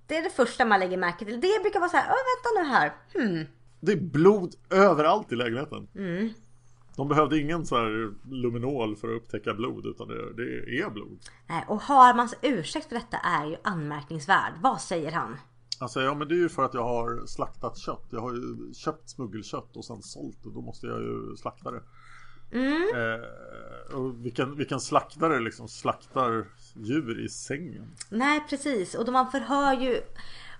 [0.10, 1.42] Det är det första man lägger märke till.
[1.42, 2.94] Det brukar vara så här, "Åh, vänta nu här.
[3.14, 3.46] Hmm.
[3.80, 5.88] Det är blod överallt i lägenheten
[6.96, 11.20] De behövde ingen så här luminol för att upptäcka blod utan det, det är blod
[11.48, 14.54] Nej, och Harmans ursäkt för detta är ju anmärkningsvärd.
[14.62, 15.38] Vad säger han?
[15.80, 18.08] Han säger ja men det är ju för att jag har slaktat kött.
[18.10, 20.50] Jag har ju köpt smuggelkött och sen sålt det.
[20.50, 21.82] Då måste jag ju slakta det.
[22.52, 22.90] Mm.
[22.96, 26.48] Eh, och vilken, vilken slaktare liksom slaktar
[26.84, 27.96] djur i sängen.
[28.10, 30.02] Nej precis och man förhör ju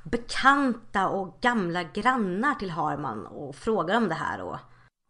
[0.04, 4.58] bekanta och gamla grannar till Harman och frågar om det här och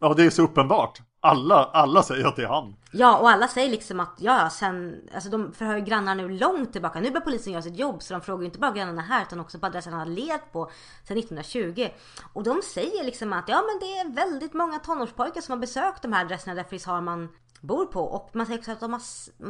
[0.01, 1.01] Ja det är så uppenbart.
[1.21, 2.75] Alla, alla säger att det är han.
[2.91, 6.71] Ja och alla säger liksom att ja sen, alltså de förhör ju grannar nu långt
[6.71, 6.99] tillbaka.
[6.99, 9.39] Nu börjar polisen göra sitt jobb så de frågar ju inte bara grannarna här utan
[9.39, 10.71] också på adressen han har levt på
[11.07, 11.87] sedan 1920.
[12.33, 16.01] Och de säger liksom att ja men det är väldigt många tonårspojkar som har besökt
[16.01, 17.29] de här adresserna där Fritz Harman
[17.61, 18.01] bor på.
[18.01, 19.01] Och man säger också att de har,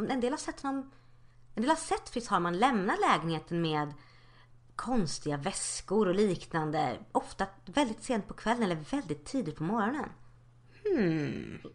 [0.10, 0.92] en del har sett honom,
[1.56, 3.94] en del har sett Fritz Harman lämna lägenheten med
[4.76, 7.00] konstiga väskor och liknande.
[7.12, 10.10] Ofta väldigt sent på kvällen eller väldigt tidigt på morgonen.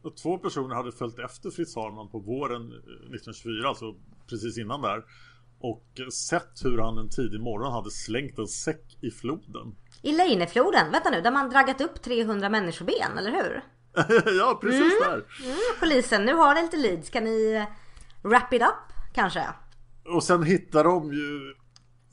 [0.02, 3.94] Och Två personer hade följt efter Fritz Harman på våren eh, 1924, alltså
[4.28, 5.04] precis innan där.
[5.58, 9.76] Och sett hur han en tidig morgon hade slängt en säck i floden.
[10.02, 13.62] I Leinefloden, vänta nu, där man draggat upp 300 människoben, eller hur?
[14.38, 15.24] ja, precis där.
[15.44, 17.10] Mm, polisen, nu har ni lite leads.
[17.10, 17.64] Kan ni eh,
[18.28, 19.48] wrap it up kanske?
[20.08, 21.54] Och sen hittar de ju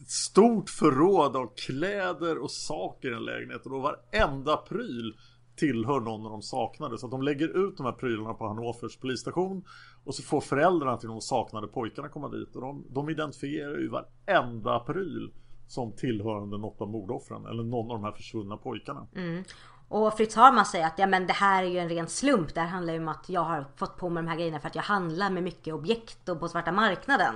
[0.01, 5.17] ett stort förråd av kläder och saker i den lägenheten och varenda pryl
[5.55, 6.97] tillhör någon av de saknade.
[6.97, 9.63] Så att de lägger ut de här prylarna på Hannovers polisstation
[10.03, 13.89] och så får föräldrarna till de saknade pojkarna komma dit och de, de identifierar ju
[13.89, 15.31] varenda pryl
[15.67, 19.07] som tillhörande något av mordoffren eller någon av de här försvunna pojkarna.
[19.15, 19.43] Mm.
[19.87, 22.53] Och Fritz Harman säger att ja men det här är ju en ren slump.
[22.53, 24.67] Det här handlar ju om att jag har fått på mig de här grejerna för
[24.67, 27.35] att jag handlar med mycket objekt och på svarta marknaden.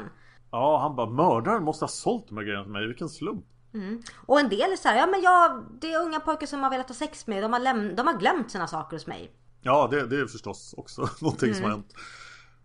[0.56, 3.46] Ja, han bara mördaren måste ha sålt de här grejerna till mig, vilken slump.
[4.26, 6.70] Och en del är så här, ja men jag, det är unga pojkar som har
[6.70, 7.44] velat ha sex med.
[7.44, 9.32] De har, läm- de har glömt sina saker hos mig.
[9.62, 11.94] Ja, det, det är förstås också någonting som har hänt.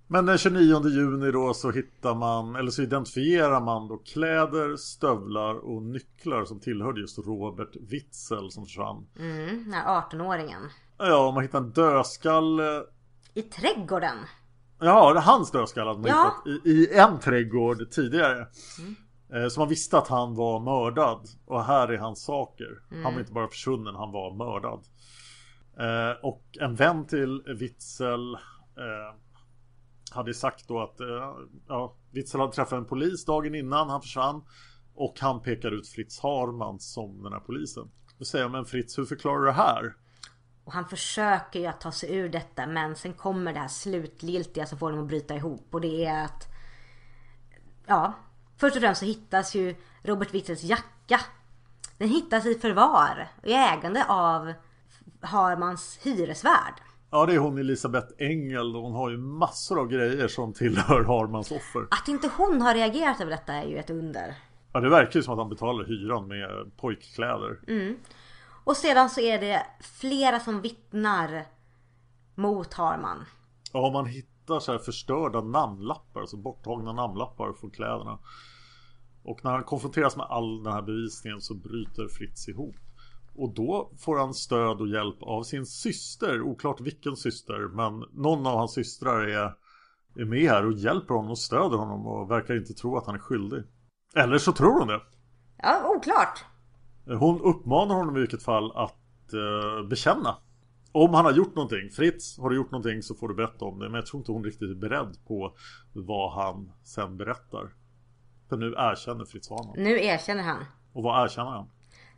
[0.06, 5.54] Men den 29 juni då så hittar man, eller så identifierar man då kläder, stövlar
[5.54, 9.06] och nycklar som tillhörde just Robert Witzel som försvann.
[9.18, 10.62] Mm, den här 18-åringen.
[10.98, 12.82] Ja, och man hittar en dödskalle.
[13.34, 14.16] I trädgården.
[14.80, 16.42] Ja, hans dödskalle hade man Ja.
[16.46, 18.46] hittat i, i en trädgård tidigare.
[19.32, 21.28] Eh, Så man visste att han var mördad.
[21.46, 22.82] Och här är hans saker.
[23.04, 24.80] Han var inte bara försvunnen, han var mördad.
[25.78, 29.16] Eh, och en vän till Witzel eh,
[30.12, 30.96] hade sagt då att
[31.68, 34.42] ja, Witzel hade träffat en polis dagen innan han försvann.
[34.94, 37.90] Och han pekar ut Fritz Harman som den här polisen.
[38.18, 39.94] Då säger jag, men Fritz hur förklarar du det här?
[40.70, 44.66] Och han försöker ju att ta sig ur detta men sen kommer det här slutgiltiga
[44.66, 45.66] som får honom att bryta ihop.
[45.70, 46.48] Och det är att...
[47.86, 48.14] Ja,
[48.56, 51.20] först och främst så hittas ju Robert Witzels jacka.
[51.98, 54.52] Den hittas i förvar och i ägande av
[55.20, 56.74] Harmans hyresvärd.
[57.10, 61.04] Ja det är hon Elisabeth Engel och hon har ju massor av grejer som tillhör
[61.04, 61.86] Harmans offer.
[61.90, 64.34] Att inte hon har reagerat över detta är ju ett under.
[64.72, 67.58] Ja det verkar ju som att han betalar hyran med pojkkläder.
[68.64, 71.46] Och sedan så är det flera som vittnar
[72.34, 73.24] mot Harman.
[73.72, 78.18] Ja man hittar så här förstörda namnlappar, alltså borttagna namnlappar från kläderna.
[79.22, 82.76] Och när han konfronteras med all den här bevisningen så bryter Fritz ihop.
[83.36, 88.46] Och då får han stöd och hjälp av sin syster, oklart vilken syster, men någon
[88.46, 89.54] av hans systrar är,
[90.16, 93.14] är med här och hjälper honom och stöder honom och verkar inte tro att han
[93.14, 93.62] är skyldig.
[94.16, 95.00] Eller så tror hon det.
[95.56, 96.44] Ja, oklart.
[97.04, 100.36] Hon uppmanar honom i vilket fall att eh, bekänna.
[100.92, 101.90] Om han har gjort någonting.
[101.90, 103.84] Fritz, har du gjort någonting så får du berätta om det.
[103.84, 105.54] Men jag tror inte hon riktigt är beredd på
[105.92, 107.72] vad han sen berättar.
[108.48, 109.74] För nu erkänner Fritz Harman.
[109.76, 110.64] Nu erkänner han.
[110.92, 111.70] Och vad erkänner han?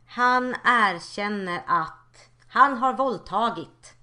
[0.05, 3.93] Han erkänner att han har våldtagit,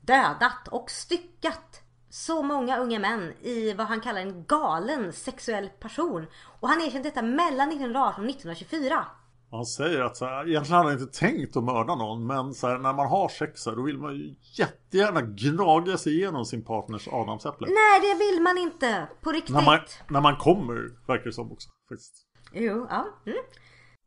[0.00, 6.26] dödat och styckat så många unga män i vad han kallar en galen sexuell passion.
[6.60, 9.06] Och han erkände detta mellan 1918 och 1924.
[9.50, 12.26] Han säger att så här, egentligen hade han inte tänkt att mörda någon.
[12.26, 15.96] Men så här, när man har sex så här, då vill man ju jättegärna gnaga
[15.96, 17.66] sig igenom sin partners adamsäpple.
[17.66, 19.08] Nej, det vill man inte.
[19.20, 19.54] På riktigt.
[19.54, 19.78] När man,
[20.08, 21.68] när man kommer, verkar det som också.
[21.88, 22.26] Faktiskt.
[22.52, 23.06] Jo, ja.
[23.26, 23.38] Mm.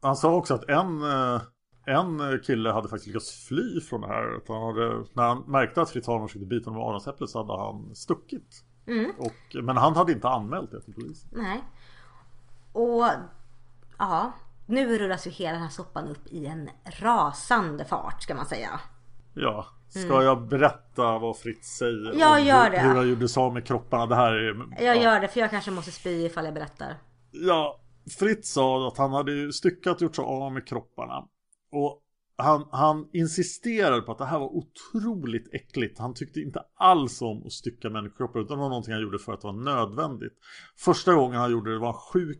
[0.02, 1.42] Han sa också att en, eh,
[1.86, 4.38] en kille hade faktiskt lyckats fly från det här.
[4.38, 7.64] Att han hade, när han märkte att Harman försökte bita honom med adamsäpplet så hade
[7.64, 8.64] han stuckit.
[9.18, 11.30] Och, men han hade inte anmält det till polisen.
[11.34, 11.64] Nej.
[12.74, 13.06] Och
[13.98, 14.32] ja,
[14.66, 18.80] nu rullas ju hela den här soppan upp i en rasande fart ska man säga.
[19.34, 22.06] Ja, ska jag berätta vad Fritz säger?
[22.06, 22.20] Mm.
[22.20, 22.80] Ja, om gör hur, det.
[22.80, 24.06] hur han gjorde av med kropparna?
[24.06, 24.84] Det här är...
[24.86, 25.04] Jag ja.
[25.04, 26.98] gör det för jag kanske måste spy ifall jag berättar.
[27.32, 27.80] Ja,
[28.20, 31.28] Fritz sa att han hade styckat och gjort sig av med kropparna.
[31.72, 32.00] Och
[32.38, 36.00] han, han insisterade på att det här var otroligt äckligt.
[36.00, 39.34] Han tyckte inte alls om att stycka människokroppar utan det var någonting han gjorde för
[39.34, 40.34] att det var nödvändigt.
[40.78, 42.40] Första gången han gjorde det var han sjuk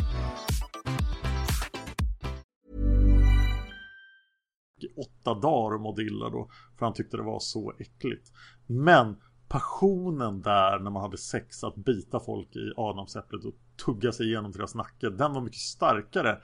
[4.83, 6.49] I åtta dagar och mådde illa då.
[6.77, 8.31] För han tyckte det var så äckligt.
[8.67, 9.15] Men
[9.47, 13.53] passionen där när man hade sex att bita folk i adamsäpplet och
[13.85, 15.09] tugga sig igenom deras nacke.
[15.09, 16.37] Den var mycket starkare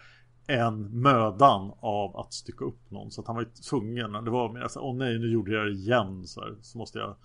[0.47, 3.11] än mödan av att stycka upp någon.
[3.11, 4.11] Så att han var ju tvungen.
[4.11, 6.27] Det var mer så åh nej nu gjorde jag det igen.
[6.27, 7.15] Så, här, så måste jag.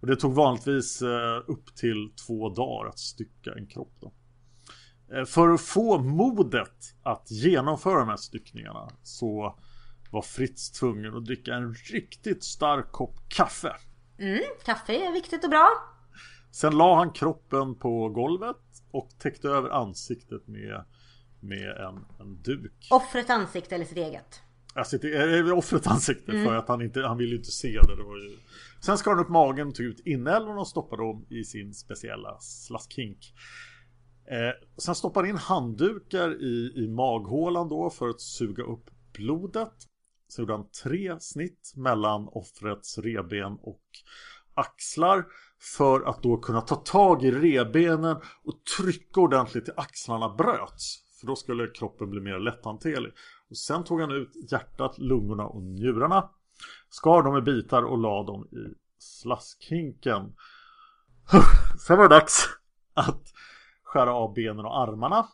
[0.00, 4.12] Och det tog vanligtvis eh, upp till två dagar att stycka en kropp då.
[5.14, 9.58] Eh, För att få modet att genomföra de här styckningarna så
[10.14, 13.76] var Fritz tvungen att dricka en riktigt stark kopp kaffe.
[14.18, 15.68] Mm, kaffe är viktigt och bra.
[16.50, 18.56] Sen la han kroppen på golvet
[18.90, 20.84] och täckte över ansiktet med,
[21.40, 22.88] med en, en duk.
[22.90, 24.42] Offrets ansikte eller sitt eget.
[24.74, 27.96] Alltså det är offrets ansikte för att han inte, han ville inte se det.
[27.96, 28.36] det var ju...
[28.80, 33.34] Sen skar han upp magen, tog ut inälvorna och stoppade dem i sin speciella slaskhink.
[34.26, 39.72] Eh, sen stoppade han in handdukar i, i maghålan då för att suga upp blodet.
[40.34, 43.82] Så gjorde han tre snitt mellan offrets reben och
[44.54, 45.26] axlar
[45.76, 51.18] för att då kunna ta tag i rebenen och trycka ordentligt till axlarna bröts.
[51.20, 53.12] För då skulle kroppen bli mer lätthanterlig.
[53.50, 56.30] Och sen tog han ut hjärtat, lungorna och njurarna.
[56.88, 60.36] Skar dem i bitar och la dem i slaskhinken.
[61.86, 62.48] Sen var det dags
[62.94, 63.32] att
[63.82, 65.26] skära av benen och armarna.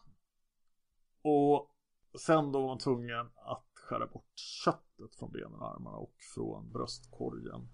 [1.22, 1.70] Och
[2.18, 6.72] sen då var man tvungen att skära bort köttet från benen och armarna och från
[6.72, 7.68] bröstkorgen.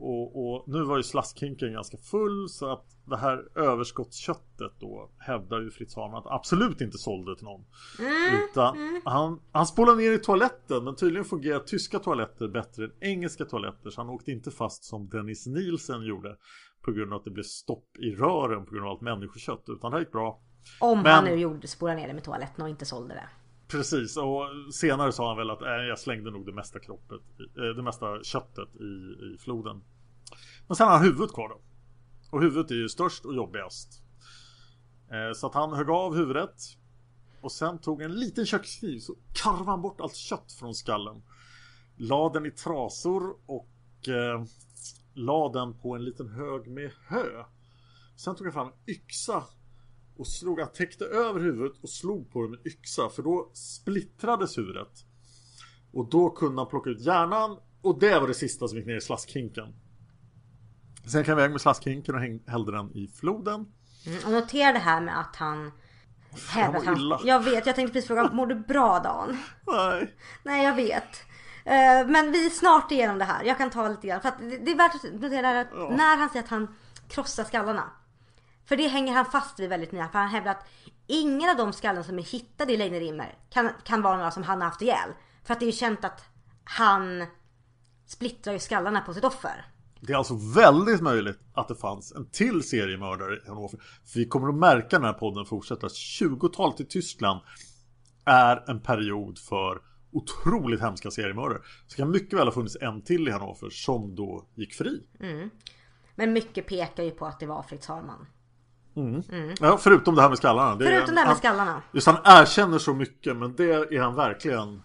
[0.00, 5.60] Och, och, nu var ju slaskhinken ganska full så att det här överskottsköttet då hävdar
[5.60, 7.64] ju Fritz Hamann att absolut inte sålde till någon.
[8.50, 13.44] Utan han, han spolade ner i toaletten men tydligen fungerar tyska toaletter bättre än engelska
[13.44, 16.36] toaletter så han åkte inte fast som Dennis Nielsen gjorde
[16.84, 19.90] på grund av att det blev stopp i rören på grund av allt människokött utan
[19.90, 20.42] det här gick bra.
[20.80, 23.28] Om Men- han nu gjorde spola ner det med toaletten och inte sålde det.
[23.68, 27.76] Precis, och senare sa han väl att äh, jag slängde nog det mesta kroppet, eh,
[27.76, 28.84] det mesta köttet i,
[29.34, 29.82] i floden.
[30.66, 31.60] Men sen har han huvudet kvar då.
[32.30, 34.02] Och huvudet är ju störst och jobbigast.
[35.10, 36.54] Eh, så att han högg av huvudet.
[37.40, 41.22] Och sen tog en liten kökskniv så karvade han bort allt kött från skallen.
[41.96, 44.44] La den i trasor och eh,
[45.14, 47.44] la den på en liten hög med hö.
[48.16, 49.44] Sen tog han fram en yxa
[50.18, 54.58] och slog, han täckte över huvudet och slog på det med yxa för då splittrades
[54.58, 55.04] huvudet.
[55.92, 58.96] Och då kunde han plocka ut hjärnan och det var det sista som gick ner
[58.96, 59.74] i slaskhinken.
[61.06, 63.66] Sen kan vi iväg med slaskhinken och häng, hällde den i floden.
[64.06, 65.72] Mm, och notera det här med att han
[66.48, 67.20] hävdar att illa.
[67.24, 69.38] Jag vet, jag tänkte precis fråga, mår du bra Dan?
[69.66, 70.14] Nej.
[70.42, 71.22] Nej jag vet.
[71.64, 73.44] Eh, Men vi är snart igenom det här.
[73.44, 74.20] Jag kan ta lite grann.
[74.20, 76.74] För att det är värt att notera att när han säger att han
[77.08, 77.90] krossar skallarna.
[78.68, 80.12] För det hänger han fast vid väldigt mycket.
[80.12, 80.68] För han hävdar att
[81.06, 84.60] ingen av de skallen som är hittade i Leinerimmer kan, kan vara några som han
[84.60, 85.10] har haft ihjäl.
[85.44, 86.24] För att det är ju känt att
[86.64, 87.26] han
[88.06, 89.64] splittrar ju skallarna på sitt offer.
[90.00, 93.80] Det är alltså väldigt möjligt att det fanns en till seriemördare i Hannover.
[94.04, 97.40] För vi kommer att märka när den här podden fortsätter att 20-talet i Tyskland
[98.24, 101.58] är en period för otroligt hemska seriemördare.
[101.86, 105.02] Så det kan mycket väl ha funnits en till i Hannover som då gick fri.
[106.14, 108.26] Men mycket pekar ju på att det var Fritz Harman.
[109.60, 110.74] Ja, förutom det här med skallarna.
[110.76, 111.82] Det Förutom det här med han- skallarna.
[111.92, 114.82] Just han erkänner så mycket men det är han verkligen.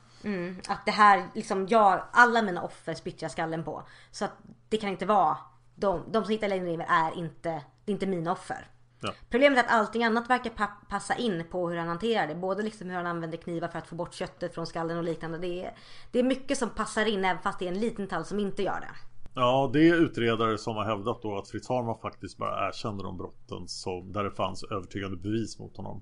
[0.67, 3.83] Att det här, liksom jag, alla mina offer splittrar skallen på.
[4.11, 4.31] Så att
[4.69, 5.37] det kan inte vara,
[5.75, 7.49] de, de som hittar ner är inte,
[7.85, 8.67] det är inte mina offer.
[8.99, 9.13] Ja.
[9.29, 12.35] Problemet är att allting annat verkar pa- passa in på hur han hanterar det.
[12.35, 15.37] Både liksom hur han använder knivar för att få bort köttet från skallen och liknande.
[15.37, 15.73] Det är,
[16.11, 18.63] det är mycket som passar in även fast det är en liten detalj som inte
[18.63, 18.91] gör det.
[19.35, 23.17] Ja, det är utredare som har hävdat då att Fritz Harman faktiskt bara erkände de
[23.17, 26.01] brotten som, där det fanns övertygande bevis mot honom.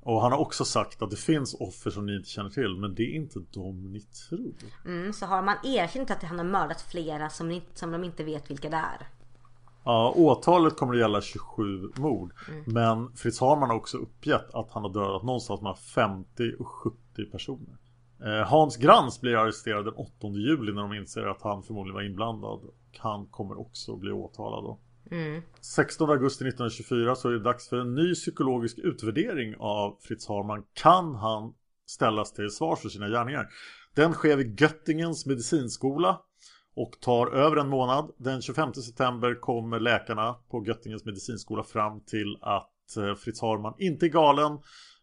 [0.00, 2.94] Och han har också sagt att det finns offer som ni inte känner till men
[2.94, 4.54] det är inte de ni tror.
[4.84, 8.24] Mm, så har man erkänt att han har mördat flera som, ni, som de inte
[8.24, 9.08] vet vilka det är.
[9.84, 12.32] Ja, åtalet kommer att gälla 27 mord.
[12.66, 16.96] Men Fritz Harman har också uppgett att han har dödat någonstans mellan 50 och 70
[17.32, 17.76] personer.
[18.24, 22.02] Eh, Hans Grans blir arresterad den 8 juli när de inser att han förmodligen var
[22.02, 22.60] inblandad.
[22.98, 24.80] Han kommer också bli åtalad då.
[25.60, 30.62] 16 augusti 1924 så är det dags för en ny psykologisk utvärdering av Fritz Harman.
[30.74, 31.54] Kan han
[31.86, 33.48] ställas till svars för sina gärningar?
[33.94, 36.20] Den sker vid Göttingens medicinskola
[36.76, 38.10] och tar över en månad.
[38.18, 44.06] Den 25 september kommer läkarna på Göttingens medicinskola fram till att eh, Fritz Harman inte
[44.06, 44.58] är galen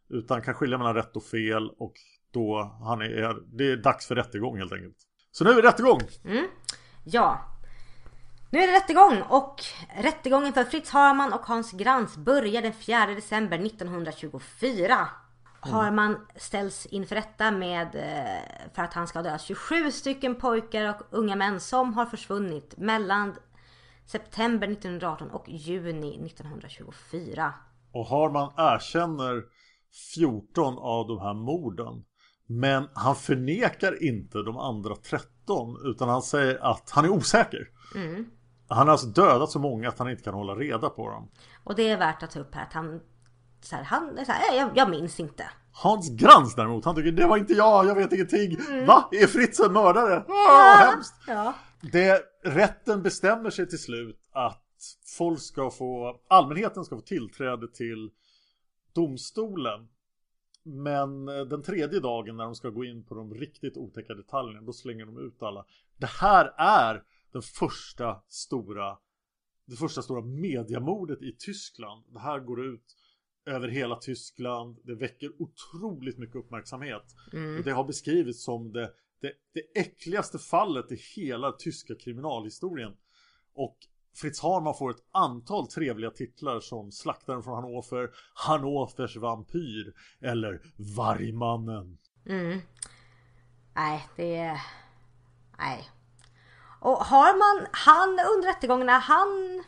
[0.10, 1.94] utan kan skilja mellan rätt och fel och
[2.34, 4.98] då han är, det är dags för rättegång helt enkelt.
[5.32, 6.00] Så nu är det rättegång!
[7.04, 7.40] Ja.
[8.50, 9.56] Nu är det rättegång och
[10.02, 15.08] rättegången för Fritz Harman och Hans Grans börjar den 4 december 1924.
[15.60, 20.90] Harman ställs inför rätta med eh, för att han ska ha dödat 27 stycken pojkar
[20.90, 23.36] och unga män som har försvunnit mellan
[24.06, 27.54] september 1918 och juni 1924.
[27.92, 29.44] Och Harman erkänner
[30.16, 32.06] 14 av de här morden.
[32.60, 37.70] Men han förnekar inte de andra 13 utan han säger att han är osäker.
[38.68, 41.30] Han har alltså dödat så många att han inte kan hålla reda på dem.
[41.64, 43.00] Och det är värt att ta upp här att han,
[43.62, 45.50] så här, han är så här, "Eh, jag, jag minns inte.
[45.72, 48.58] Hans Grans däremot, han tycker det var inte jag, jag vet ingenting.
[48.88, 49.10] Va?
[49.12, 50.26] Är Fritz en mördare?
[50.28, 51.14] Åh, hemskt!
[51.28, 51.54] Ja.
[51.82, 54.64] Det, rätten bestämmer sig till slut att
[55.18, 58.10] folk ska få, allmänheten ska få tillträde till
[58.94, 59.88] domstolen.
[60.64, 64.62] Men eh, den tredje dagen när de ska gå in på de riktigt otäcka detaljerna,
[64.62, 65.66] då slänger de ut alla.
[65.98, 68.98] Det här är den första stora,
[69.66, 72.04] det första stora mediamordet i Tyskland.
[72.14, 72.98] Det här går ut
[73.46, 74.78] över hela Tyskland.
[74.84, 77.04] Det väcker otroligt mycket uppmärksamhet.
[77.58, 82.94] Och det har beskrivits som det, det, det äckligaste fallet i hela tyska kriminalhistorien.
[83.54, 83.78] Och
[84.16, 90.62] Fritz Harman får ett antal trevliga titlar som Slaktaren från Hannover, Hannovers vampyr eller
[90.98, 91.98] Vargmannen.
[93.76, 94.62] Nej, det är...
[95.58, 95.90] Nej.
[96.82, 99.64] Och Harman, han under rättegångarna, han...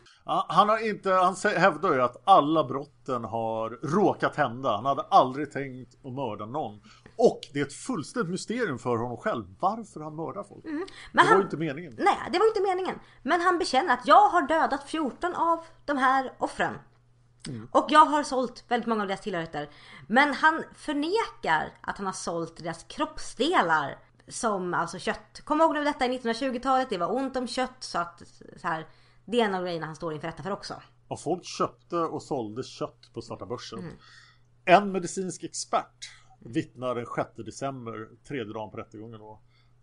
[0.48, 4.76] Han har inte, han hävdar ju att alla brotten har råkat hända.
[4.76, 6.80] Han hade aldrig tänkt att mörda någon.
[7.18, 10.64] Och det är ett fullständigt mysterium för honom själv varför han mördar folk.
[10.64, 11.94] Men det var han, ju inte meningen.
[11.98, 12.98] Nej, det var inte meningen.
[13.22, 16.74] Men han bekänner att jag har dödat 14 av de här offren.
[17.70, 19.70] Och jag har sålt väldigt många av deras tillhörigheter.
[20.08, 23.98] Men han förnekar att han har sålt deras kroppsdelar
[24.28, 25.40] som alltså kött.
[25.44, 28.22] Kom ihåg nu detta i 1920-talet, det var ont om kött så att
[28.56, 28.86] så här,
[29.24, 30.82] det är en av grejerna han står inför rätta för också.
[31.08, 33.98] Och folk köpte och sålde kött på svarta börsen.
[34.64, 36.10] En medicinsk expert
[36.46, 39.40] vittnar den 6 december, tredje dagen på rättegången då,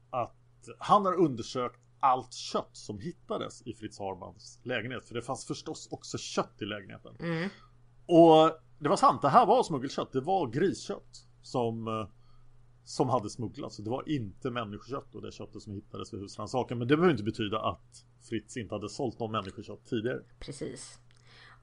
[0.09, 0.35] att
[0.79, 5.05] han har undersökt allt kött som hittades i Fritz Harmans lägenhet.
[5.05, 7.15] För det fanns förstås också kött i lägenheten.
[8.05, 10.11] Och det var sant, det här var smuggelkött.
[10.11, 12.07] Det var griskött som,
[12.83, 13.77] som hade smugglats.
[13.77, 16.77] Det var inte människokött och det köttet som hittades vid husrannsakan.
[16.77, 20.21] Men det behöver inte betyda att Fritz inte hade sålt någon människokött tidigare.
[20.39, 20.99] Precis.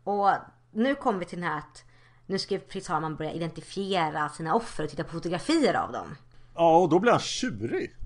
[0.05, 0.29] Och
[0.73, 1.85] nu kommer vi till den här att
[2.31, 6.17] nu ska Fritz Harman börja identifiera sina offer och titta på fotografier av dem.
[6.55, 7.97] Ja, och då blir han tjurig.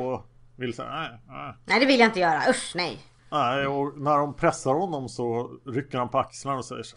[0.00, 1.54] Och vill säga nej, nej.
[1.64, 2.98] Nej det vill jag inte göra, usch nej.
[3.30, 6.96] Nej, och när de pressar honom så rycker han på axlarna och säger så,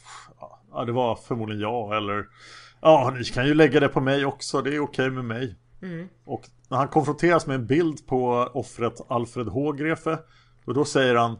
[0.71, 2.27] Ja, det var förmodligen jag eller
[2.81, 5.55] Ja, ni kan ju lägga det på mig också, det är okej med mig.
[6.25, 10.19] Och när han konfronteras med en bild på offret Alfred Hågrefe
[10.65, 11.39] och då säger han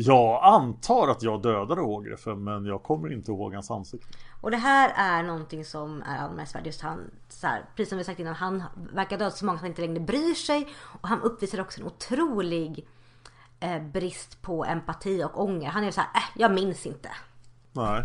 [0.00, 4.08] Jag antar att jag dödade Hågrefe men jag kommer inte ihåg hans ansikte.
[4.40, 6.66] Och det här är någonting som är anmärkningsvärt.
[6.66, 9.60] Just han, så här, precis som vi sagt innan, han verkar död så många att
[9.60, 10.68] han inte längre bryr sig.
[11.00, 12.88] Och han uppvisar också en otrolig
[13.60, 15.68] eh, brist på empati och ånger.
[15.68, 17.10] Han är så här, äh, jag minns inte.
[17.72, 18.04] Nej.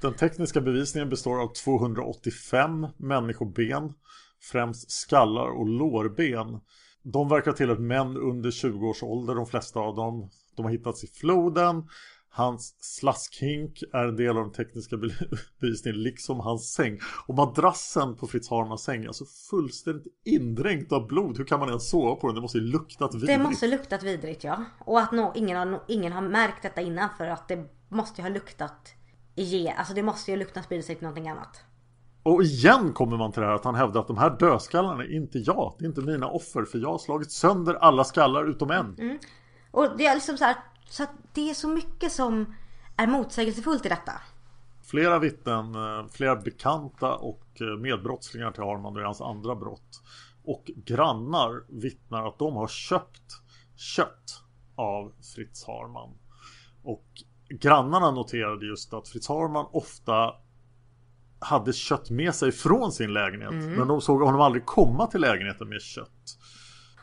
[0.00, 3.92] Den tekniska bevisningen består av 285 människoben,
[4.52, 6.60] främst skallar och lårben.
[7.02, 10.30] De verkar till ett män under 20 års ålder, de flesta av dem.
[10.56, 11.88] De har hittats i floden.
[12.34, 14.96] Hans slaskhink är en del av den tekniska
[15.60, 16.98] bevisningen liksom hans säng.
[17.26, 21.38] Och madrassen på Fritz Harmans säng är alltså fullständigt indränkt av blod.
[21.38, 22.34] Hur kan man ens sova på den?
[22.34, 23.38] Det måste ju luktat vidrigt.
[23.38, 24.64] Det måste luktat vidrigt ja.
[24.78, 28.28] Och att no, ingen, har, ingen har märkt detta innan för att det måste ju
[28.28, 28.94] ha luktat
[29.34, 31.64] ge, alltså det måste ju lukta spridit sig till någonting annat.
[32.22, 35.16] Och igen kommer man till det här att han hävdar att de här dödskallarna är
[35.16, 35.74] inte jag.
[35.78, 38.96] Det är inte mina offer för jag har slagit sönder alla skallar utom en.
[38.98, 39.18] Mm.
[39.72, 40.56] Och det är liksom så här,
[40.88, 42.54] så att det är så mycket som
[42.96, 44.12] är motsägelsefullt i detta.
[44.82, 50.02] Flera vittnen, eh, flera bekanta och eh, medbrottslingar till Harman och hans andra brott.
[50.44, 53.42] Och grannar vittnar att de har köpt
[53.76, 54.42] kött
[54.74, 56.10] av Fritz Harman.
[56.82, 57.06] Och
[57.48, 60.34] grannarna noterade just att Fritz Harman ofta
[61.38, 63.50] hade kött med sig från sin lägenhet.
[63.50, 63.74] Mm.
[63.74, 66.38] Men de såg honom aldrig komma till lägenheten med kött.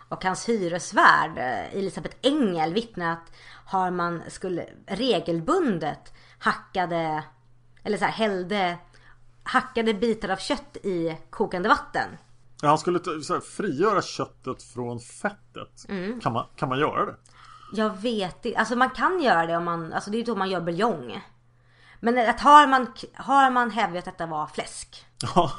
[0.10, 3.32] Och hans hyresvärd eh, Elisabeth Engel vittnar att
[3.66, 7.24] Harman skulle regelbundet hackade
[7.84, 8.78] eller så här, hällde
[9.44, 12.10] hackade bitar av kött i kokande vatten.
[12.62, 15.86] Ja, han skulle här, frigöra köttet från fettet.
[15.90, 16.20] Mm.
[16.20, 17.16] Kan, man, kan man göra det?
[17.74, 18.60] Jag vet inte.
[18.60, 21.22] Alltså man kan göra det om man, alltså det är ju då man gör buljong.
[22.00, 25.06] Men att har man, har man hävdat att detta var fläsk.
[25.36, 25.52] Ja.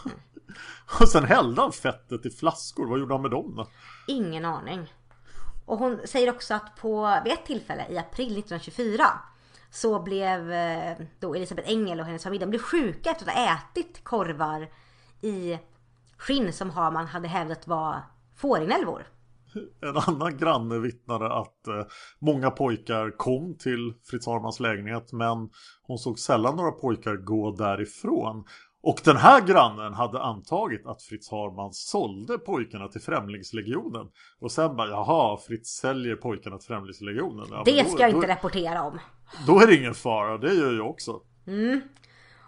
[1.01, 2.86] Och sen hällde han fettet i flaskor.
[2.86, 3.68] Vad gjorde han med dem då?
[4.07, 4.92] Ingen aning.
[5.66, 9.05] Och hon säger också att på vid ett tillfälle i april 1924
[9.70, 13.55] så blev eh, då Elisabeth Engel och hennes familj de blev sjuka efter att ha
[13.55, 14.68] ätit korvar
[15.20, 15.59] i
[16.16, 18.03] skinn som Harman hade hävdat var
[18.36, 19.07] fårinälvor.
[19.80, 21.86] En annan granne vittnade att eh,
[22.18, 25.51] många pojkar kom till Fritz Harmans lägenhet men
[25.82, 28.44] hon såg sällan några pojkar gå därifrån.
[28.83, 34.09] Och den här grannen hade antagit att Fritz Harman sålde pojkarna till Främlingslegionen.
[34.41, 37.47] Och sen bara, jaha, Fritz säljer pojkarna till Främlingslegionen.
[37.51, 38.99] Ja, det ska jag inte då, rapportera om.
[39.47, 41.20] Då är det ingen fara, det gör jag också.
[41.47, 41.81] Mm.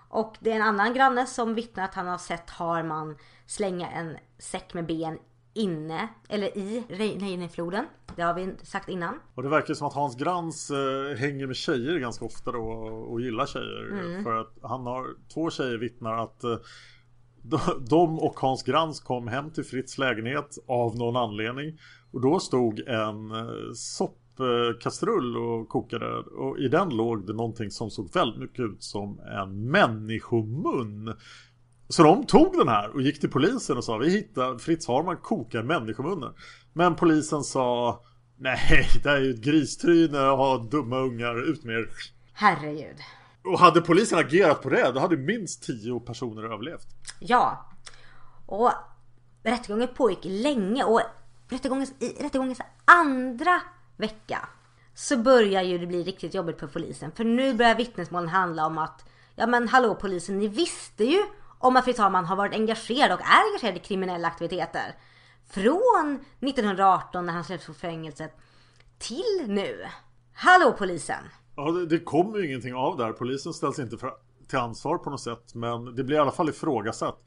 [0.09, 3.17] Och det är en annan granne som vittnar att han har sett Harman
[3.47, 5.19] slänga en säck med ben
[5.55, 7.85] inne, eller i Reinefloden.
[8.17, 9.15] Det har vi sagt innan.
[9.35, 13.13] Och det verkar som att Hans Grans eh, hänger med tjejer ganska ofta då och,
[13.13, 13.91] och gillar tjejer.
[13.93, 14.25] Mm.
[14.25, 16.57] För att han har två tjejer vittnar att eh,
[17.89, 21.79] de och Hans Grans kom hem till Fritz lägenhet av någon anledning.
[22.11, 26.19] Och då stod en eh, soppkastrull och kokade.
[26.19, 31.15] Och i den låg det någonting som såg väldigt mycket ut som en människomun.
[31.93, 35.17] Så de tog den här och gick till polisen och sa vi hittade Fritz Harman
[35.17, 36.33] kokar människomunnar.
[36.73, 38.01] Men polisen sa
[38.37, 41.89] nej det är ju ett gristryne och ha dumma ungar ut med er.
[42.33, 42.97] Herregud.
[43.45, 46.87] Och hade polisen agerat på det då hade minst tio personer överlevt.
[47.21, 47.71] Ja.
[48.47, 48.71] Och
[49.43, 51.01] rättegången pågick länge och
[51.49, 53.61] rättegångens, i rättegångens andra
[53.97, 54.49] vecka
[54.95, 57.13] så börjar ju det bli riktigt jobbigt för polisen.
[57.13, 61.23] För nu börjar vittnesmålen handla om att ja men hallå polisen ni visste ju
[61.63, 64.95] om att Fritz Harman har varit engagerad och är engagerad i kriminella aktiviteter.
[65.51, 68.37] Från 1918 när han släpptes från fängelset
[68.99, 69.87] till nu.
[70.35, 71.25] Hallå polisen!
[71.57, 73.13] Ja, det, det kommer ju ingenting av det här.
[73.13, 74.13] Polisen ställs inte för,
[74.49, 75.55] till ansvar på något sätt.
[75.55, 77.19] Men det blir i alla fall ifrågasatt.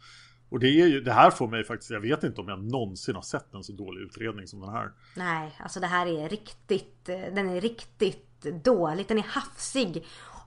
[0.49, 3.15] Och det, är ju, det här får mig faktiskt, jag vet inte om jag någonsin
[3.15, 4.91] har sett en så dålig utredning som den här.
[5.15, 9.07] Nej, alltså det här är riktigt, den är riktigt dålig.
[9.07, 10.05] Den är hafsig.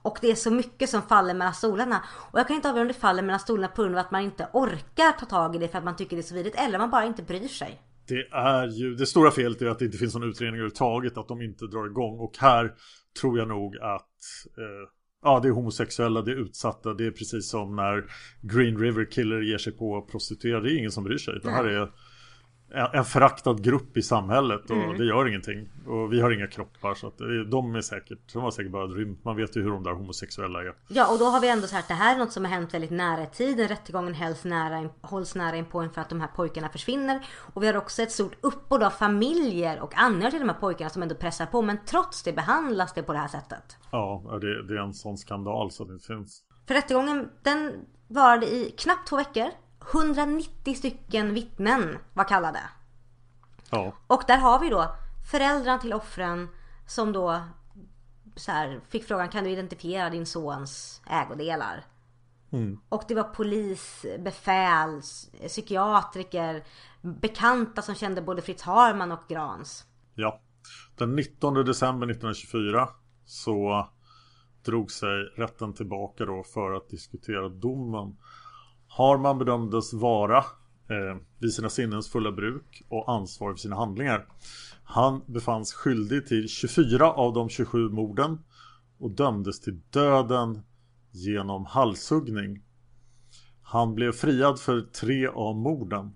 [0.09, 2.03] Och det är så mycket som faller mellan stolarna.
[2.31, 4.21] Och jag kan inte avgöra om det faller mellan stolarna på grund av att man
[4.21, 6.59] inte orkar ta tag i det för att man tycker det är så vidrigt.
[6.59, 7.81] Eller man bara inte bryr sig.
[8.07, 11.17] Det är ju, det stora felet är att det inte finns någon utredning överhuvudtaget.
[11.17, 12.19] Att de inte drar igång.
[12.19, 12.73] Och här
[13.21, 14.17] tror jag nog att
[14.57, 14.89] eh,
[15.21, 16.93] Ja, det är homosexuella, det är utsatta.
[16.93, 18.05] Det är precis som när
[18.41, 20.67] Green River Killer ger sig på prostituerade.
[20.67, 21.39] Det är ingen som bryr sig.
[21.43, 21.91] Det här är
[22.71, 24.97] en föraktad grupp i samhället och mm.
[24.97, 25.69] det gör ingenting.
[25.87, 27.17] Och vi har inga kroppar så att
[27.51, 29.25] de är säkert, de har säkert bara rymt.
[29.25, 30.73] Man vet ju hur de där homosexuella är.
[30.87, 32.51] Ja och då har vi ändå så här att det här är något som har
[32.51, 33.67] hänt väldigt nära i tiden.
[33.67, 37.25] Rättegången hålls nära, hålls nära in på en för att de här pojkarna försvinner.
[37.53, 40.89] Och vi har också ett stort uppbåd av familjer och anhöriga till de här pojkarna
[40.89, 41.61] som ändå pressar på.
[41.61, 43.77] Men trots det behandlas det på det här sättet.
[43.91, 46.43] Ja, det, det är en sån skandal så det finns.
[46.67, 47.73] För rättegången den
[48.07, 49.49] varade i knappt två veckor.
[49.93, 52.61] 190 stycken vittnen var kallade.
[53.69, 53.93] Ja.
[54.07, 54.95] Och där har vi då
[55.31, 56.47] föräldrarna till offren
[56.87, 57.41] som då
[58.35, 61.83] så här, fick frågan kan du identifiera din sons ägodelar?
[62.51, 62.79] Mm.
[62.89, 65.01] Och det var polis, befäl,
[65.47, 66.63] psykiatriker,
[67.01, 69.85] bekanta som kände både Fritz Harman och Grans.
[70.15, 70.41] Ja.
[70.95, 72.89] Den 19 december 1924
[73.25, 73.89] så
[74.65, 78.17] drog sig rätten tillbaka då för att diskutera domen.
[78.89, 84.25] Harman bedömdes vara eh, vid sina sinnens fulla bruk och ansvarig för sina handlingar.
[84.83, 88.39] Han befanns skyldig till 24 av de 27 morden
[88.99, 90.61] och dömdes till döden
[91.11, 92.63] genom halshuggning.
[93.61, 96.15] Han blev friad för tre av morden.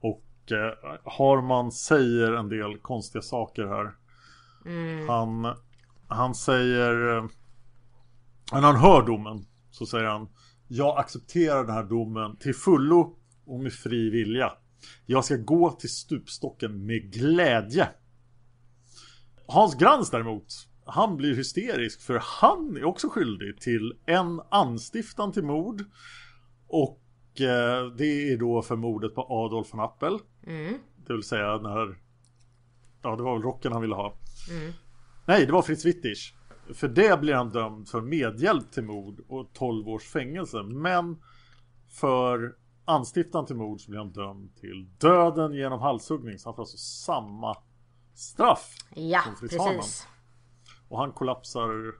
[0.00, 3.94] Och eh, Harman säger en del konstiga saker här.
[5.08, 5.54] Han,
[6.08, 7.16] han säger...
[7.16, 7.24] eh,
[8.52, 10.28] När han hör domen så säger han
[10.72, 14.52] Jag accepterar den här domen till fullo och med fri vilja.
[15.06, 17.88] Jag ska gå till stupstocken med glädje.
[19.46, 20.46] Hans Grans däremot
[20.84, 25.84] Han blir hysterisk för han är också skyldig till en anstiftan till mord.
[26.68, 27.00] Och
[27.40, 30.18] eh, det är då för mordet på Adolf von Appel.
[31.06, 31.98] Det vill säga när
[33.02, 34.18] Ja det var väl rocken han ville ha.
[35.26, 36.32] Nej det var Fritz Wittich
[36.74, 41.22] För det blir han dömd för medhjälp till mord och 12 års fängelse Men
[41.88, 46.62] för anstiftan till mord så blir han dömd till döden genom halshuggning Så han får
[46.62, 47.56] alltså samma
[48.14, 50.08] straff Ja, som Fritz precis.
[50.88, 51.94] Och han kollapsar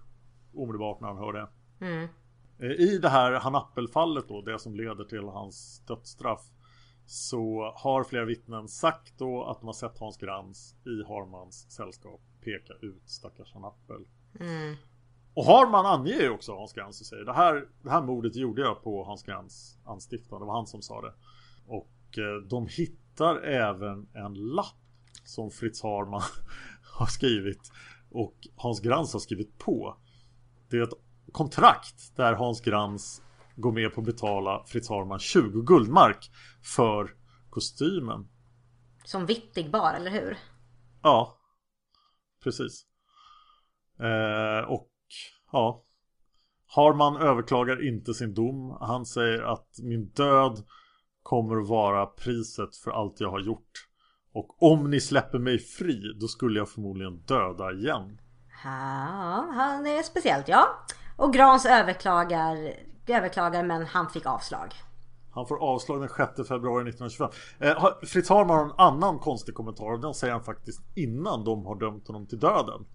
[0.55, 1.49] omedelbart när han hör det.
[2.59, 6.43] Eh, I det här Hanappel-fallet då, det som leder till hans dödsstraff.
[7.07, 12.21] Så har flera vittnen sagt då att de har sett Hans Grans i Harmans sällskap
[12.41, 14.07] peka ut stackars Hanappel.
[15.35, 18.63] Och Harman anger ju också Hans Grans och säger det här, det här mordet gjorde
[18.63, 20.41] jag på Hans Grans anstiftan.
[20.41, 21.15] Det var han som sa det.
[21.67, 24.77] Och eh, de hittar även en lapp
[25.25, 26.23] som Fritz Harman
[26.99, 27.73] har skrivit
[28.11, 29.97] och Hans Grans har skrivit på.
[30.71, 30.95] Det är ett
[31.33, 33.23] kontrakt där Hans Grans
[33.57, 36.31] går med på att betala Fritz Harman 20 guldmark
[36.63, 37.15] för
[37.51, 38.29] kostymen.
[39.05, 40.39] Som Wittig bar, eller hur?
[41.03, 41.39] Ja,
[42.45, 42.90] precis.
[44.01, 44.89] Eh, och
[45.53, 45.85] ja,
[46.67, 48.77] Harman överklagar inte sin dom.
[48.81, 50.65] Han säger att min död
[51.23, 53.87] kommer att vara priset för allt jag har gjort.
[54.33, 58.21] Och om ni släpper mig fri, då skulle jag förmodligen döda igen.
[58.65, 60.67] Ja, han är speciellt ja.
[61.17, 62.73] Och Grans överklagar,
[63.07, 64.75] överklagar men han fick avslag.
[65.33, 67.31] Han får avslag den 6 februari 1925.
[67.59, 69.99] Eh, Fritz Harman har en annan konstig kommentar.
[70.03, 72.87] Den säger han faktiskt innan de har dömt honom till döden.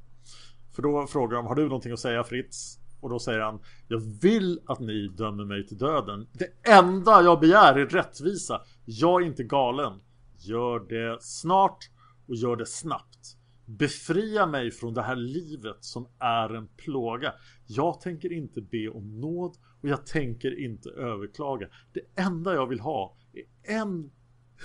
[0.75, 2.79] För då frågar de, har du någonting att säga Fritz?
[2.99, 6.27] Och då säger han, jag vill att ni dömer mig till döden.
[6.33, 8.61] Det enda jag begär är rättvisa.
[8.85, 9.99] Jag är inte galen.
[10.37, 11.89] Gör det snart
[12.27, 13.37] och gör det snabbt.
[13.65, 17.33] Befria mig från det här livet som är en plåga.
[17.67, 21.67] Jag tänker inte be om nåd och jag tänker inte överklaga.
[21.93, 23.17] Det enda jag vill ha
[23.63, 24.11] är en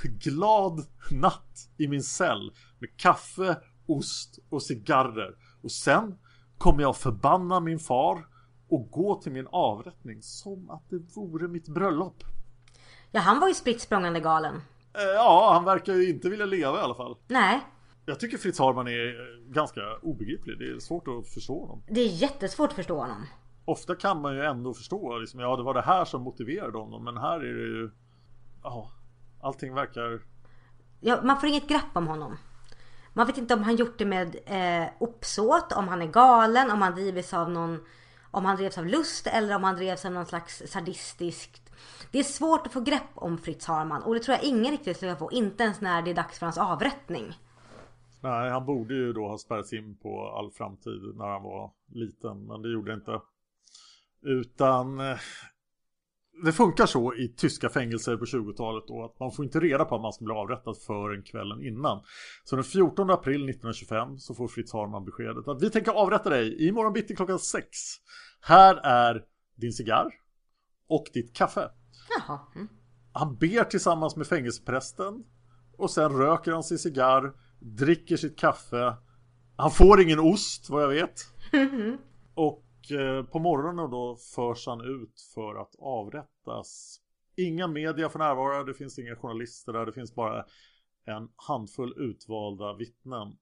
[0.02, 0.80] glad
[1.10, 3.56] natt i min cell med kaffe,
[3.86, 5.34] ost och cigarrer.
[5.62, 6.18] Och sen
[6.58, 8.26] kommer jag förbanna min far
[8.68, 12.24] och gå till min avrättning som att det vore mitt bröllop.
[13.10, 14.54] Ja, han var ju spritt språngande galen.
[14.94, 17.16] Eh, Ja, han verkar ju inte vilja leva i alla fall.
[17.28, 17.60] Nej,
[18.06, 20.58] Jag tycker Fritz Harman är eh, ganska obegriplig.
[20.58, 21.82] Det är svårt att förstå honom.
[21.88, 23.26] det är jättesvårt att förstå honom.
[23.64, 27.04] Ofta kan man ju ändå förstå liksom, ja det var det här som motiverade honom.
[27.04, 27.90] Men här är det ju,
[28.62, 28.90] ja,
[29.40, 30.22] allting verkar,
[31.00, 32.36] Ja, man får inget grepp om honom.
[33.12, 36.82] Man vet inte om han gjort det med eh, uppsåt, om han är galen, om
[36.82, 37.80] han drivs av någon
[38.30, 41.72] om han drevs av lust eller om han drevs av någon slags sadistiskt.
[42.10, 44.96] Det är svårt att få grepp om Fritz Harman och det tror jag ingen riktigt
[44.96, 45.32] skulle få.
[45.32, 47.32] Inte ens när det är dags för hans avrättning.
[48.20, 52.46] nej han borde ju då ha spärrats in på all framtid när han var liten.
[52.46, 53.20] Men det gjorde inte.
[54.22, 55.18] Utan eh,
[56.44, 59.94] det funkar så i tyska fängelser på 20-talet då att man får inte reda på
[59.94, 62.02] att man ska bli avrättad förrän kvällen innan.
[62.44, 66.68] Så den 14 april 1925 så får Fritz Harman beskedet att vi tänker avrätta dig
[66.68, 67.66] imorgon bitti klockan 6.
[68.40, 69.24] Här är
[69.56, 70.06] din cigarr
[70.88, 71.70] och ditt kaffe.
[72.18, 72.40] Jaha.
[72.54, 72.68] Mm.
[73.12, 75.24] Han ber tillsammans med fängelseprästen
[75.78, 78.96] och sen röker han sin cigarr, dricker sitt kaffe.
[79.56, 81.14] Han får ingen ost vad jag vet.
[82.34, 87.00] Och eh, Eh, på morgonen då förs han ut för att avrättas.
[87.36, 90.44] Inga media för närvarande, det finns inga journalister där, det finns bara
[91.04, 93.36] en handfull utvalda vittnen.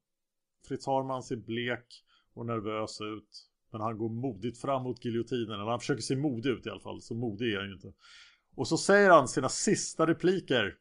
[0.68, 3.48] Fritz Harman ser blek och nervös ut.
[3.72, 6.80] Men han går modigt fram mot giljotinen, eller han försöker se modig ut i alla
[6.80, 7.92] fall, så modig är han ju inte.
[8.56, 10.74] Och så säger han sina sista repliker.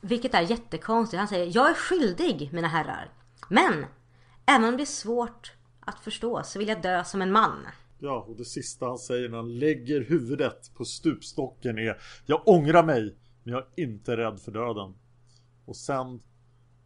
[0.00, 1.18] Vilket är jättekonstigt.
[1.18, 3.12] Han säger Jag är skyldig mina herrar.
[3.50, 3.86] Men
[4.46, 5.57] även om det är svårt
[5.88, 7.66] att förstå så vill jag dö som en man.
[7.98, 12.82] Ja, och det sista han säger när han lägger huvudet på stupstocken är Jag ångrar
[12.84, 14.94] mig, men jag är inte rädd för döden.
[15.64, 16.20] Och sen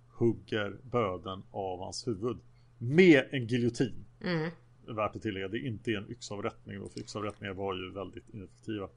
[0.08, 2.38] hugger böden av hans huvud.
[2.78, 4.04] Med en giljotin.
[4.24, 4.50] Mm.
[4.86, 8.88] Värt att tillägga, det är inte en yxavrättning då, för yxavrättningar var ju väldigt ineffektiva.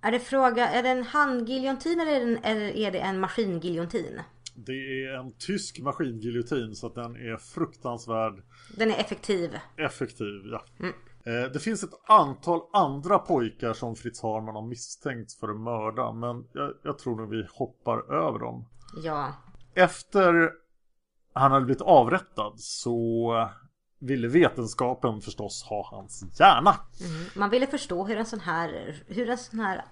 [0.00, 3.20] Är det fråga, är det en handgiljontin eller är det en, eller är det en
[3.20, 4.20] maskingiljontin?
[4.56, 8.42] Det är en tysk maskingiljotin så att den är fruktansvärd
[8.76, 9.58] Den är effektiv.
[9.76, 10.42] effektiv.
[10.44, 10.64] Ja.
[11.32, 16.12] Eh, Det finns ett antal andra pojkar som Fritz Harman har misstänkt för att mörda
[16.12, 18.68] men jag, jag tror nog vi hoppar över dem.
[19.04, 19.32] Ja.
[19.74, 20.50] Efter
[21.32, 23.32] han hade blivit avrättad så
[23.98, 26.74] ville vetenskapen förstås ha hans hjärna.
[27.36, 29.84] Man ville förstå hur en sån här, hur en sån här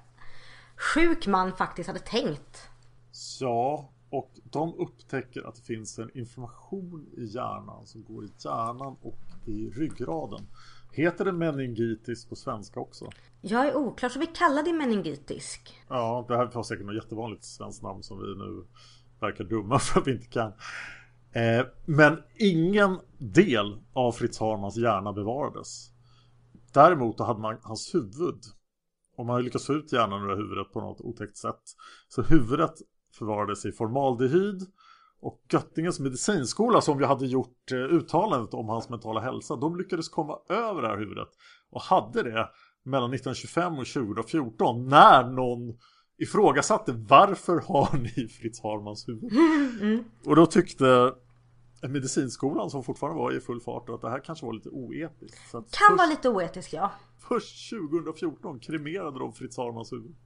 [0.76, 2.68] sjuk man faktiskt hade tänkt.
[3.40, 8.96] Ja, och de upptäcker att det finns en information i hjärnan som går i hjärnan
[9.02, 10.46] och i ryggraden.
[10.92, 13.10] Heter det meningitis på svenska också?
[13.40, 15.82] Jag är oklar så vi kallar det meningitisk.
[15.88, 18.64] Ja, det här var säkert något jättevanligt svenskt namn som vi nu
[19.20, 20.52] verkar dumma för att vi inte kan.
[21.32, 25.90] Eh, men ingen del av Fritz Harmans hjärna bevarades.
[26.74, 28.40] Däremot hade man hans huvud.
[29.16, 31.62] Och man har lyckats få ut hjärnan ur huvudet på något otäckt sätt.
[32.08, 32.74] Så huvudet
[33.12, 34.62] förvarades i formaldehyd.
[35.20, 39.56] Och Göttingens medicinskola som vi hade gjort eh, uttalandet om hans mentala hälsa.
[39.56, 41.28] De lyckades komma över det här huvudet.
[41.70, 42.48] Och hade det
[42.82, 44.88] mellan 1925 och 2014.
[44.88, 45.78] När någon
[46.18, 49.32] ifrågasatte varför har ni Fritz Harmans huvud?
[50.26, 51.14] Och då tyckte
[51.88, 55.52] medicinskolan som fortfarande var i full fart att det här kanske var lite oetiskt.
[55.52, 56.92] Kan först, vara lite oetisk ja.
[57.28, 60.16] först 2014 kremerade de Fritz Harmans huvud.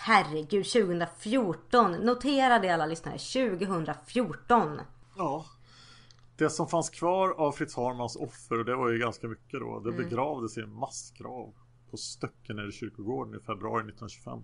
[0.00, 1.92] Herregud 2014.
[1.92, 3.18] Notera det alla lyssnare.
[3.18, 4.80] 2014.
[5.16, 5.44] Ja.
[6.36, 9.80] Det som fanns kvar av Fritz Harmans offer, och det var ju ganska mycket då,
[9.80, 11.54] det begravdes i en massgrav
[11.90, 14.38] på Stöckenära kyrkogården i februari 1925.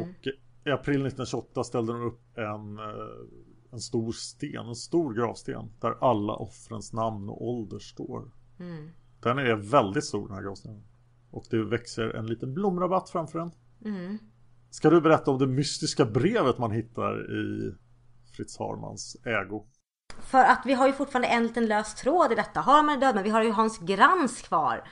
[0.00, 0.26] Och
[0.64, 5.96] i april 1928 ställde de upp en, eh, en stor sten, en stor gravsten där
[6.00, 8.30] alla offrens namn och ålder står.
[9.20, 10.82] Den är väldigt stor den här gravstenen.
[11.30, 13.50] Och det växer en liten blomrabatt framför den.
[14.72, 17.74] Ska du berätta om det mystiska brevet man hittar i
[18.36, 19.66] Fritz Harmans ägo?
[20.20, 22.60] För att vi har ju fortfarande en liten lös tråd i detta.
[22.60, 24.88] Harman är död men vi har ju Hans Grans kvar.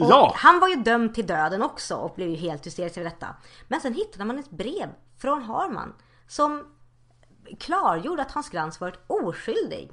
[0.00, 0.32] Och Ja.
[0.36, 3.36] Han var ju dömd till döden också och blev ju helt hysterisk över detta.
[3.68, 5.94] Men sen hittade man ett brev från Harman
[6.26, 6.64] som
[7.60, 9.92] klargjorde att Hans Grans varit oskyldig.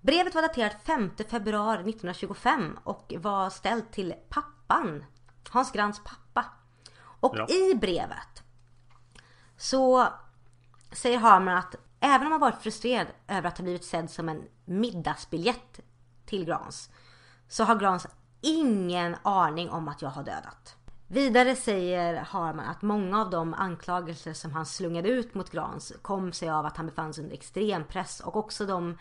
[0.00, 5.04] Brevet var daterat 5 februari 1925 och var ställt till pappan,
[5.50, 6.44] Hans Grans pappa.
[7.20, 7.46] Och Ja.
[7.48, 8.42] i brevet
[9.56, 10.08] så
[10.92, 14.48] säger Harman att även om han varit frustrerad över att ha blivit sedd som en
[14.64, 15.80] middagsbiljett
[16.26, 16.90] till Grans
[17.48, 18.06] så har Grans
[18.40, 20.76] ingen aning om att jag har dödat.
[21.08, 26.32] Vidare säger Harman att många av de anklagelser som han slungade ut mot Grans kom
[26.32, 28.98] sig av att han befann sig under extrem press och också de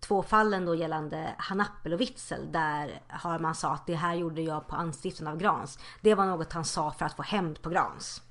[0.00, 4.66] två fallen då gällande Hanappel och Witzel där Harman sa att det här gjorde jag
[4.66, 5.78] på anstiftan av Grans.
[6.00, 8.22] Det var något han sa för att få hämnd på Grans.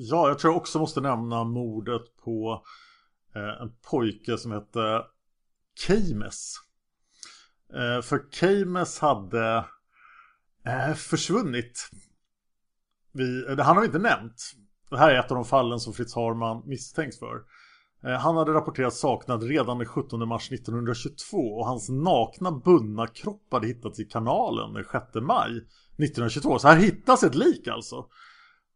[0.00, 2.64] Ja, jag tror jag också måste nämna mordet på
[3.34, 5.02] eh, en pojke som hette
[5.86, 6.54] Keymes.
[7.74, 9.64] Eh, för Keymes hade
[10.66, 11.90] eh, försvunnit.
[13.12, 14.52] Vi, han har vi inte nämnt.
[14.90, 17.42] Det här är ett av de fallen som Fritz Harman misstänks för.
[18.04, 23.46] Eh, han hade rapporterats saknad redan den 17 mars 1922 och hans nakna bundna kropp
[23.50, 26.58] hade hittats i kanalen den 6 maj 1922.
[26.58, 28.06] Så här hittas ett lik alltså.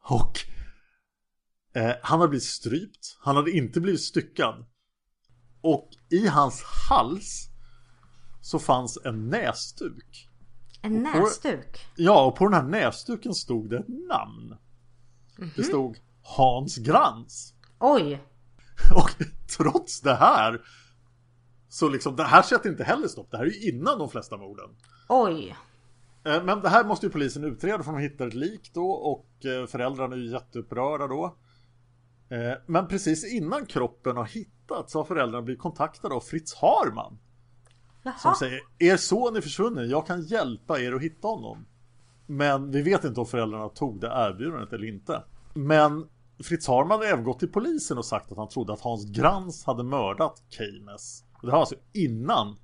[0.05, 0.47] Och
[1.75, 3.19] Eh, han hade blivit strypt.
[3.21, 4.65] Han hade inte blivit styckad.
[5.61, 7.49] Och i hans hals
[8.41, 10.29] så fanns en näsduk.
[10.83, 11.87] En näsduk.
[11.97, 14.57] Ja, och på den här näsduken stod det ett namn.
[15.57, 17.55] Det stod Hans Grans.
[17.81, 18.23] Oj!
[18.95, 19.11] Och
[19.57, 20.61] trots det här
[21.69, 23.31] så liksom, det här sätter inte heller stopp.
[23.31, 24.71] Det här är ju innan de flesta morden.
[25.09, 25.57] Oj!
[26.25, 29.45] Eh, Men det här måste ju polisen utreda för de hittar ett lik då och
[29.47, 31.37] eh, föräldrarna är ju jätteupprörda då.
[32.33, 37.19] Eh, Men precis innan kroppen har hittats så har föräldrarna blivit kontaktade av Fritz Harman.
[38.03, 38.35] Som Jaha.
[38.35, 41.67] säger Er son är försvunnen, jag kan hjälpa er att hitta honom.
[42.27, 45.25] Men vi vet inte om föräldrarna tog det erbjudandet eller inte.
[45.55, 46.09] Men
[46.45, 49.65] Fritz Harman hade även gått till polisen och sagt att han trodde att Hans Grans
[49.65, 51.25] hade mördat Keynes.
[51.43, 52.57] Det var alltså innan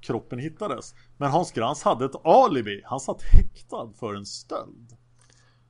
[0.00, 0.94] kroppen hittades.
[1.16, 2.82] Men Hans Grans hade ett alibi.
[2.84, 4.96] Han satt häktad för en stöld.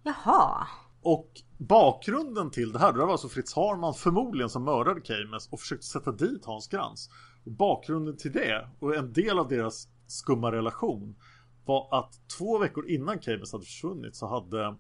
[0.03, 0.66] Jaha.
[1.03, 1.28] Och
[1.59, 5.86] bakgrunden till det här, det var alltså Fritz Harman förmodligen som mördade Keymes och försökte
[5.86, 7.11] sätta dit Hans Krantz.
[7.44, 11.16] Och bakgrunden till det, och en del av deras skumma relation,
[11.64, 14.76] var att två veckor innan Keymes hade försvunnit så hade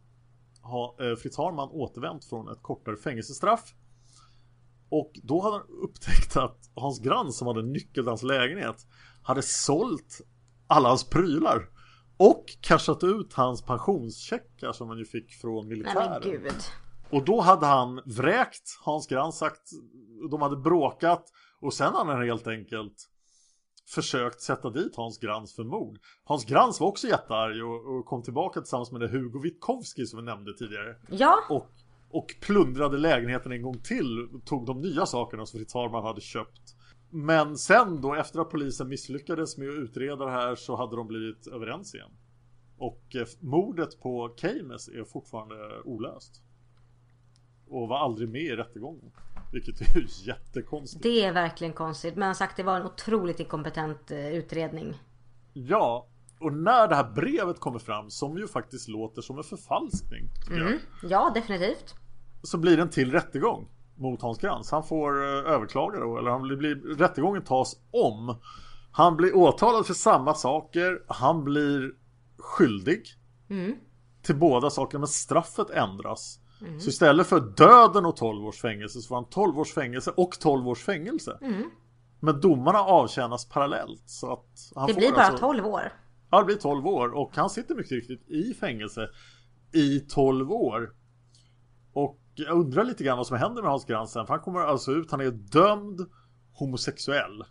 [0.62, 3.74] ha, eh, Fritz Harman återvänt från ett kortare fängelsestraff.
[4.88, 8.86] Och då hade han upptäckt att Hans Grans som hade nyckel till hans lägenhet
[9.22, 10.20] hade sålt
[10.66, 11.68] alla hans prylar.
[12.18, 16.10] Och cashat ut hans pensionscheckar som han ju fick från Nej militären.
[16.10, 16.52] men gud.
[17.10, 19.70] Och då hade han vräkt Hans Grans sagt
[20.30, 21.24] de hade bråkat
[21.60, 23.08] och sen hade han helt enkelt
[23.94, 25.98] försökt sätta dit Hans Grans för mord.
[26.24, 30.18] Hans Grans var också jättearg och, och kom tillbaka tillsammans med det Hugo Witkowski som
[30.18, 30.96] vi nämnde tidigare.
[31.10, 31.38] Ja.
[31.48, 31.66] Och,
[32.10, 36.74] och plundrade lägenheten en gång till tog de nya sakerna som Fritz Harman hade köpt.
[37.10, 41.06] Men sen då efter att polisen misslyckades med att utreda det här så hade de
[41.06, 42.10] blivit överens igen.
[42.78, 46.42] Och eh, mordet på Keynes är fortfarande olöst.
[47.68, 49.10] Och var aldrig med i rättegången.
[49.52, 51.02] Vilket är ju jättekonstigt.
[51.02, 52.14] Det är verkligen konstigt.
[52.14, 54.94] Men han sagt det var en otroligt inkompetent eh, utredning.
[55.52, 56.06] Ja,
[56.40, 60.28] och när det här brevet kommer fram som ju faktiskt låter som en förfalskning.
[60.50, 61.94] jag, Ja, definitivt.
[62.42, 63.68] Så blir det en till rättegång
[63.98, 64.70] mot Hans Krantz.
[64.70, 68.36] Han får eh, överklaga då, eller han blir, rättegången tas om.
[68.92, 71.02] Han blir åtalad för samma saker.
[71.06, 71.92] Han blir
[72.38, 73.02] skyldig
[74.22, 76.38] till båda sakerna, men straffet ändras.
[76.80, 80.30] Så istället för döden och 12 års fängelse så får han 12 års fängelse och
[80.40, 81.38] 12 års fängelse.
[82.20, 84.02] Men domarna avtjänas parallellt.
[84.06, 85.92] Så att han Det får blir bara alltså- 12 år.
[86.30, 89.08] Ja, det blir 12 år och han sitter mycket riktigt i fängelse
[89.72, 90.90] i 12 år.
[92.38, 94.92] Jag undrar lite grann vad som händer med Hans Grantz sen, för han kommer alltså
[94.92, 96.00] ut, han är dömd
[96.52, 97.44] homosexuell.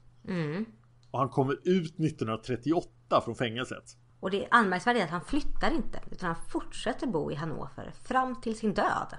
[1.12, 3.84] Och han kommer ut 1938 från fängelset.
[4.20, 6.00] Och det anmärkningsvärda är att han flyttar inte.
[6.12, 9.16] Utan han fortsätter bo i Hannover fram till sin död.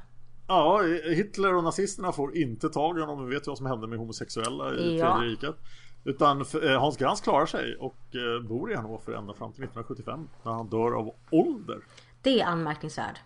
[0.48, 3.26] Ja, Hitler och nazisterna får inte tag i honom.
[3.26, 5.16] Vi vet ju vad som hände med homosexuella i Ja.
[5.16, 5.56] Tredje riket.
[6.04, 10.28] Utan eh, Hans Grantz klarar sig och eh, bor i Hannover ända fram till 1975
[10.42, 11.78] när han dör av ålder.
[12.22, 13.18] Det är anmärkningsvärt.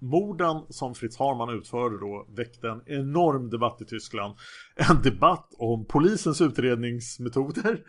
[0.00, 4.34] Morden som Fritz Harman utförde då väckte en enorm debatt i Tyskland.
[4.76, 7.84] En debatt om polisens utredningsmetoder.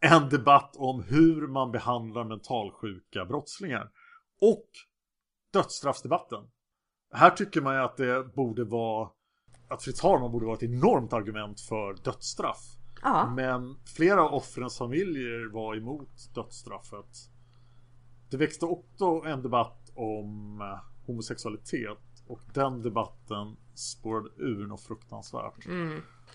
[0.00, 3.90] En debatt om hur man behandlar mentalsjuka brottslingar.
[4.40, 4.66] Och
[5.52, 6.44] dödsstraffsdebatten.
[7.12, 9.08] Här tycker man ju att det borde vara
[9.68, 12.62] att Fritz Harman borde vara ett enormt argument för dödsstraff.
[13.02, 13.32] Ja.
[13.36, 17.30] Men flera av offrens familjer var emot dödsstraffet.
[18.30, 25.66] Det växte också en debatt om eh, homosexualitet och den debatten spårade ur något fruktansvärt.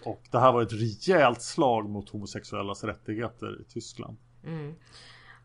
[0.05, 4.17] Och det här var ett rejält slag mot homosexuellas rättigheter i Tyskland.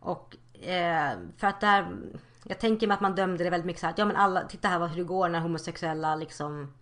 [0.00, 1.96] Och eh, för att där
[2.44, 4.44] Jag tänker mig att man dömde det väldigt mycket så här, att, Ja men alla,
[4.44, 6.72] titta här hur det går när homosexuella liksom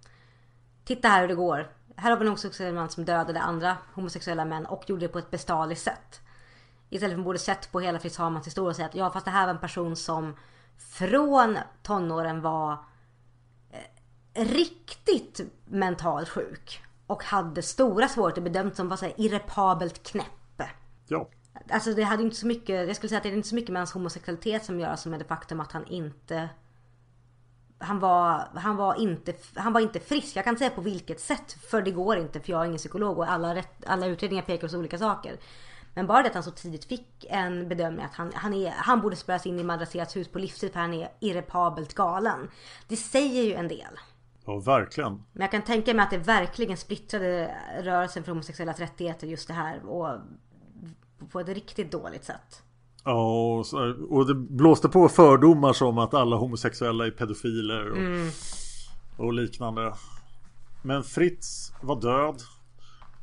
[0.85, 1.73] Titta här hur det går.
[1.97, 5.19] Här har vi en homosexuell man som dödade andra homosexuella män och gjorde det på
[5.19, 6.21] ett bestialiskt sätt.
[6.91, 9.11] Istället för att man borde sett på hela Fritz Hamans historia och säga att ja
[9.11, 10.37] fast det här var en person som
[10.79, 12.73] från tonåren var
[14.35, 16.83] eh, riktigt mentalt sjuk.
[17.07, 20.63] Och hade stora svårigheter bedömt som var så irreparabelt knäpp.
[21.07, 21.29] Ja,
[21.71, 23.71] Alltså det hade inte så mycket, jag skulle säga att det är inte så mycket
[23.71, 26.49] med hans homosexualitet som gör som med det faktum att han inte
[27.79, 30.37] han var, han, var inte, han var inte frisk.
[30.37, 31.53] Jag kan inte säga på vilket sätt.
[31.53, 34.69] För det går inte för jag är ingen psykolog och alla, rätt, alla utredningar pekar
[34.69, 35.37] på olika saker.
[35.95, 39.01] Men bara det att han så tidigt fick en bedömning att han, han, är, han
[39.01, 42.49] borde spärras in i madrasserats hus på livstid för han är irreparabelt galen.
[42.89, 43.99] Det säger ju en del.
[44.47, 45.13] ja verkligen.
[45.33, 49.55] Men jag kan tänka mig att det verkligen splittrade rörelsen för homosexuellas rättigheter just det
[49.55, 49.87] här.
[49.87, 50.21] Och
[51.33, 52.63] på ett riktigt dåligt sätt.
[53.05, 57.99] Ja, och, så, och det blåste på fördomar som att alla homosexuella är pedofiler och,
[59.27, 59.95] och liknande.
[60.83, 62.43] Men Fritz var död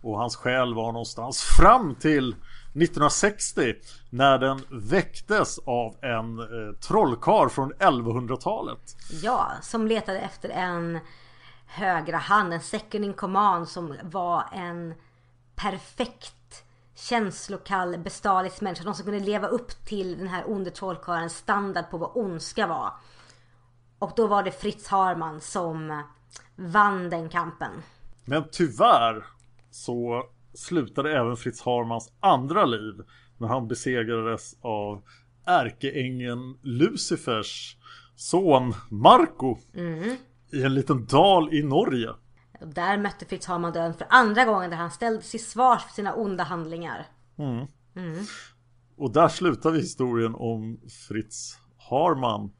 [0.01, 2.35] och hans själ var någonstans fram till
[2.73, 3.75] 1960
[4.09, 8.95] när den väcktes av en eh, trollkarl från 1100-talet.
[9.23, 10.99] Ja, som letade efter en
[11.65, 14.93] högra hand, en second in command som var en
[15.55, 16.63] perfekt
[16.95, 18.83] känslokall bestalisk människa.
[18.83, 22.93] Någon som kunde leva upp till den här onde trollkarlens standard på vad ondska var.
[23.99, 26.03] Och då var det Fritz Harman som
[26.55, 27.71] vann den kampen.
[28.25, 29.25] Men tyvärr
[29.71, 30.23] så
[30.53, 32.93] slutade även Fritz Harmans andra liv
[33.37, 35.03] när han besegrades av
[35.45, 37.77] ärkeängeln Lucifers
[38.15, 39.57] son Marco
[40.51, 42.09] i en liten dal i Norge.
[42.65, 46.13] Där mötte Fritz Harman döden för andra gången där han ställdes till svars för sina
[46.13, 47.07] onda handlingar.
[48.97, 51.57] Och där slutar vi historien om Fritz
[51.89, 52.51] Harman.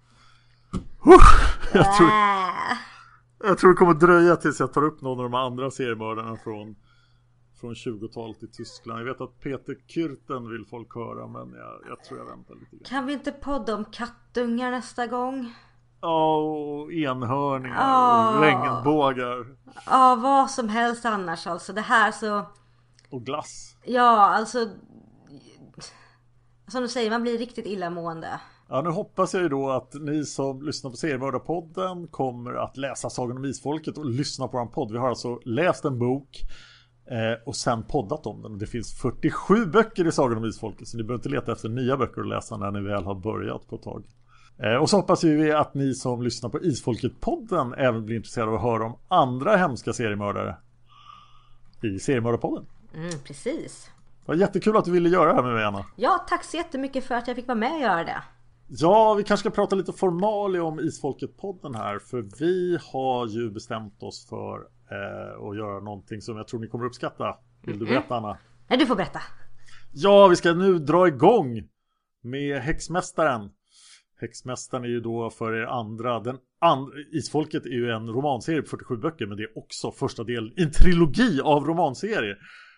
[1.74, 2.78] Jag tror, Äh.
[3.44, 6.76] jag tror det kommer dröja tills jag tar upp någon av de andra seriemördarna från
[7.60, 9.00] från 20-talet i Tyskland.
[9.00, 12.76] Jag vet att Peter Kürten vill folk höra men jag, jag tror jag väntar lite
[12.76, 12.84] grann.
[12.86, 15.54] Kan vi inte podda om kattungar nästa gång?
[16.02, 18.36] Ja, och enhörningar Ah.
[18.38, 19.46] och regnbågar
[19.86, 21.74] Ja, vad som helst annars alltså.
[21.74, 22.46] Det här så...
[23.10, 23.76] och glass.
[23.86, 24.70] Ja, alltså...
[26.68, 28.40] Som du säger, man blir riktigt illamående.
[28.70, 33.10] Ja, nu hoppas jag ju då att ni som lyssnar på Seriemördarpodden kommer att läsa
[33.10, 34.92] Sagan om Isfolket och lyssna på vår podd.
[34.92, 36.42] Vi har alltså läst en bok
[37.12, 38.58] eh, och sen poddat om den.
[38.58, 41.98] Det finns 47 böcker i Sagan om Isfolket så ni behöver inte leta efter nya
[41.98, 44.04] böcker att läsa när ni väl har börjat på ett tag.
[44.58, 48.58] Eh, och så hoppas vi att ni som lyssnar på Isfolket-podden även blir intresserade av
[48.58, 50.56] att höra om andra hemska seriemördare
[51.82, 52.66] i Seriemördarpodden.
[52.96, 53.90] Mm, precis.
[54.26, 55.86] Det var jättekul att du ville göra det här med mig Anna.
[55.96, 58.24] Ja, tack så jättemycket för att jag fick vara med och göra det.
[58.68, 62.00] Ja, vi kanske ska prata lite formalia om Isfolket-podden här.
[62.00, 66.68] För vi har ju bestämt oss för eh, att göra någonting som jag tror ni
[66.68, 67.38] kommer uppskatta.
[67.66, 68.38] Vill du berätta Anna?
[68.68, 69.20] Nej, du får berätta.
[69.92, 71.64] Ja, vi ska nu dra igång
[72.22, 73.50] med Häxmästaren.
[74.22, 76.20] Häxmästaren är ju då för er andra.
[76.20, 80.24] Den and Isfolket är ju en romanserie på 47 böcker, men det är också första
[80.24, 82.38] delen i en trilogi av romanserier.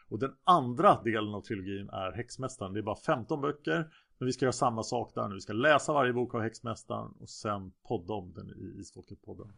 [0.09, 2.73] Och den andra delen av trilogin är Häxmästaren.
[2.73, 3.87] Det är bara 15 böcker.
[4.17, 5.35] Men vi ska göra samma sak där nu.
[5.35, 9.51] Vi ska läsa varje bok av Häxmästaren och sen podda om den i Isfolket-podden.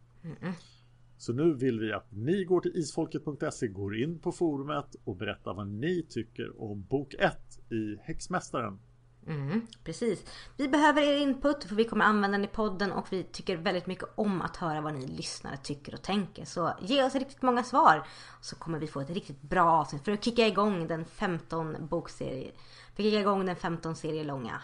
[1.16, 5.54] Så nu vill vi att ni går till isfolket.se, går in på forumet och berättar
[5.54, 7.36] vad ni tycker om bok 1
[7.70, 8.78] i Häxmästaren.
[9.26, 10.24] Mm, precis.
[10.56, 13.86] Vi behöver er input för vi kommer använda den i podden och vi tycker väldigt
[13.86, 16.44] mycket om att höra vad ni lyssnare tycker och tänker.
[16.44, 18.06] Så ge oss riktigt många svar
[18.40, 22.52] så kommer vi få ett riktigt bra avsnitt för att kicka igång den 15 bokserie.
[22.94, 24.62] För att kicka igång den 15 serier långa.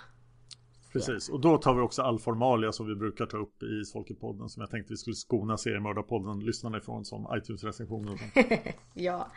[0.92, 4.48] Precis, och då tar vi också all formalia som vi brukar ta upp i Isfolket-podden
[4.48, 8.18] som jag tänkte vi skulle skona seriemördarpodden lyssnarna ifrån som iTunes-recensioner.
[8.94, 9.28] Ja.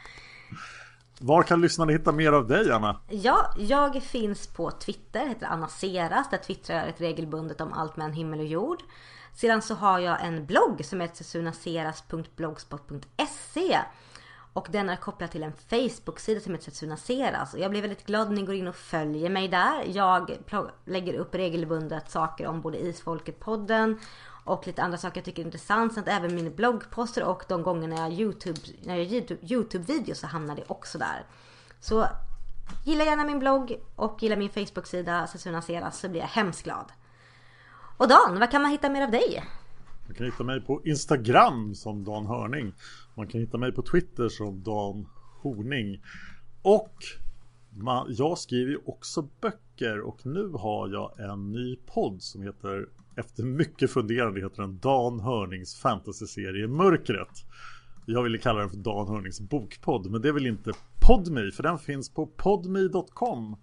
[1.19, 2.99] Var kan lyssnarna hitta mer av dig Anna?
[3.09, 6.30] Ja, jag finns på Twitter, heter Anna Seras.
[6.30, 8.84] Där twittrar jag rätt regelbundet om allt mellan himmel och jord.
[9.35, 13.80] Sedan så har jag en blogg som heter sunaseras.blogspot.se
[14.53, 17.39] och den är kopplad till en Facebook-sida som heter Sunaseras.
[17.39, 17.57] Alltså.
[17.57, 19.84] Och jag blir väldigt glad när ni går in och följer mig där.
[19.88, 20.38] Jag
[20.85, 23.97] lägger upp regelbundet saker om både Isfolket-podden
[24.45, 25.93] och lite andra saker jag tycker är intressant.
[25.93, 30.13] Samt även mina bloggposter och de gånger när jag, YouTube, när jag gör YouTube- YouTube-videos
[30.13, 31.25] så hamnar det också där.
[31.80, 32.07] Så
[32.85, 36.91] gilla gärna min blogg och gilla min Facebook-sida Sunaseras så blir jag hemskt glad.
[37.97, 39.43] Och Dan, vad kan man hitta mer av dig?
[40.07, 42.73] Man kan hitta mig på Instagram som Dan Hörning.
[43.15, 45.07] Man kan hitta mig på Twitter som Dan
[45.41, 46.02] Horning.
[46.61, 46.98] Och
[47.69, 52.90] man, jag skriver ju också böcker och nu har jag en ny podd som heter
[53.15, 57.45] efter mycket funderande heter den Dan Hörnings fantasyserie Mörkret.
[58.06, 60.72] Jag ville kalla den för Dan Hörnings bokpodd men det vill inte
[61.07, 63.56] Podme för den finns på podme.com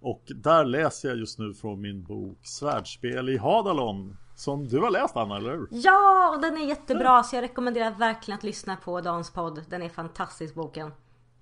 [0.00, 4.90] och där läser jag just nu från min bok Svärdspel i Hadalon som du har
[4.90, 5.68] läst Anna, eller hur?
[5.70, 9.64] Ja, och den är jättebra så jag rekommenderar verkligen att lyssna på Dans podd.
[9.68, 10.90] Den är fantastisk boken.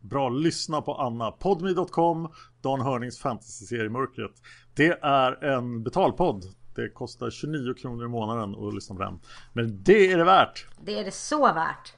[0.00, 1.30] Bra, lyssna på Anna.
[1.30, 2.28] Podme.com,
[2.60, 4.42] Dan Hörnings fantasyserie Mörkret.
[4.74, 6.44] Det är en betalpodd.
[6.74, 9.20] Det kostar 29 kronor i månaden att lyssna på den.
[9.52, 10.66] Men det är det värt!
[10.80, 11.92] Det är det så värt.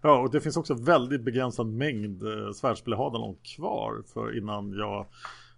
[0.00, 2.74] Ja, och det finns också väldigt begränsad mängd eh,
[3.56, 5.06] kvar för innan jag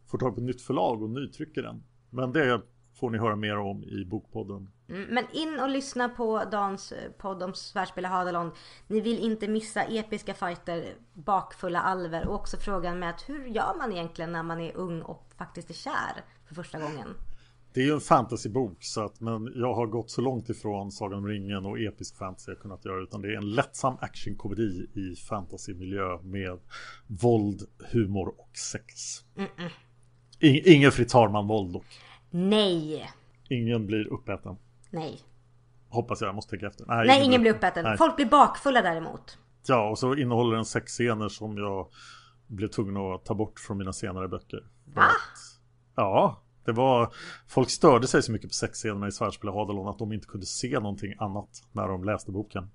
[0.06, 1.82] får tag på nytt förlag och nytrycker den.
[2.10, 2.60] Men det
[2.94, 4.68] får ni höra mer om i Bokpodden.
[4.88, 8.52] Mm, Men in och lyssna på Dans eh, podd om Svärdspel i Hadalon.
[8.86, 13.78] Ni vill inte missa episka fighter, bakfulla alver och också frågan med att hur gör
[13.78, 17.08] man egentligen när man är ung och faktiskt är kär för första gången?
[17.72, 21.18] Det är ju en fantasybok så att, men jag har gått så långt ifrån Sagan
[21.18, 25.16] om ringen och episk fantasy jag kunnat göra utan det är en lättsam actionkomedi i
[25.16, 26.58] fantasymiljö med
[27.06, 27.62] våld,
[27.92, 28.92] humor och sex.
[30.38, 32.00] In, ingen Fritz Harman-våld dock.
[32.30, 33.10] Nej!
[33.48, 34.56] Ingen blir uppäten.
[34.94, 35.20] Nej.
[35.88, 36.84] Hoppas jag, jag måste tänka efter.
[36.86, 37.84] Nej, ingen blir uppäten.
[37.84, 37.96] Nej.
[37.98, 39.38] Folk blir bakfulla däremot.
[39.66, 41.88] Ja, och så innehåller den sexscener som jag
[42.46, 44.64] blev tvungen att ta bort från mina senare böcker.
[44.94, 45.02] Va?
[45.02, 45.60] att-
[45.96, 47.12] Ja, det var...
[47.48, 50.80] Folk störde sig så mycket på sexscenerna i Svärdspel Hadalon att de inte kunde se
[50.80, 52.70] någonting annat när de läste boken.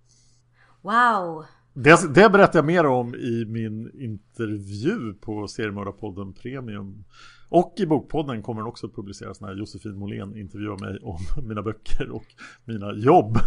[0.82, 1.46] Wow!
[1.74, 7.04] Det, det berättar jag mer om i min intervju på Seriemördarpodden Premium.
[7.50, 11.18] Och i Bokpodden kommer den också att publiceras när Josefin Måhlén intervjuar mig om
[11.48, 12.26] mina böcker och
[12.66, 13.38] mina jobb.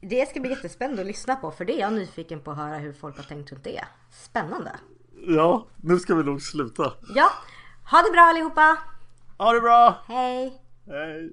[0.00, 2.78] Det ska bli jättespännande att lyssna på för det är jag nyfiken på att höra
[2.78, 3.84] hur folk har tänkt runt det.
[4.10, 4.72] Spännande!
[5.26, 6.92] Ja, nu ska vi nog sluta.
[7.14, 7.28] Ja,
[7.90, 8.78] ha det bra allihopa!
[9.38, 10.04] Ha det bra!
[10.06, 10.62] Hej!
[10.86, 11.32] Hej!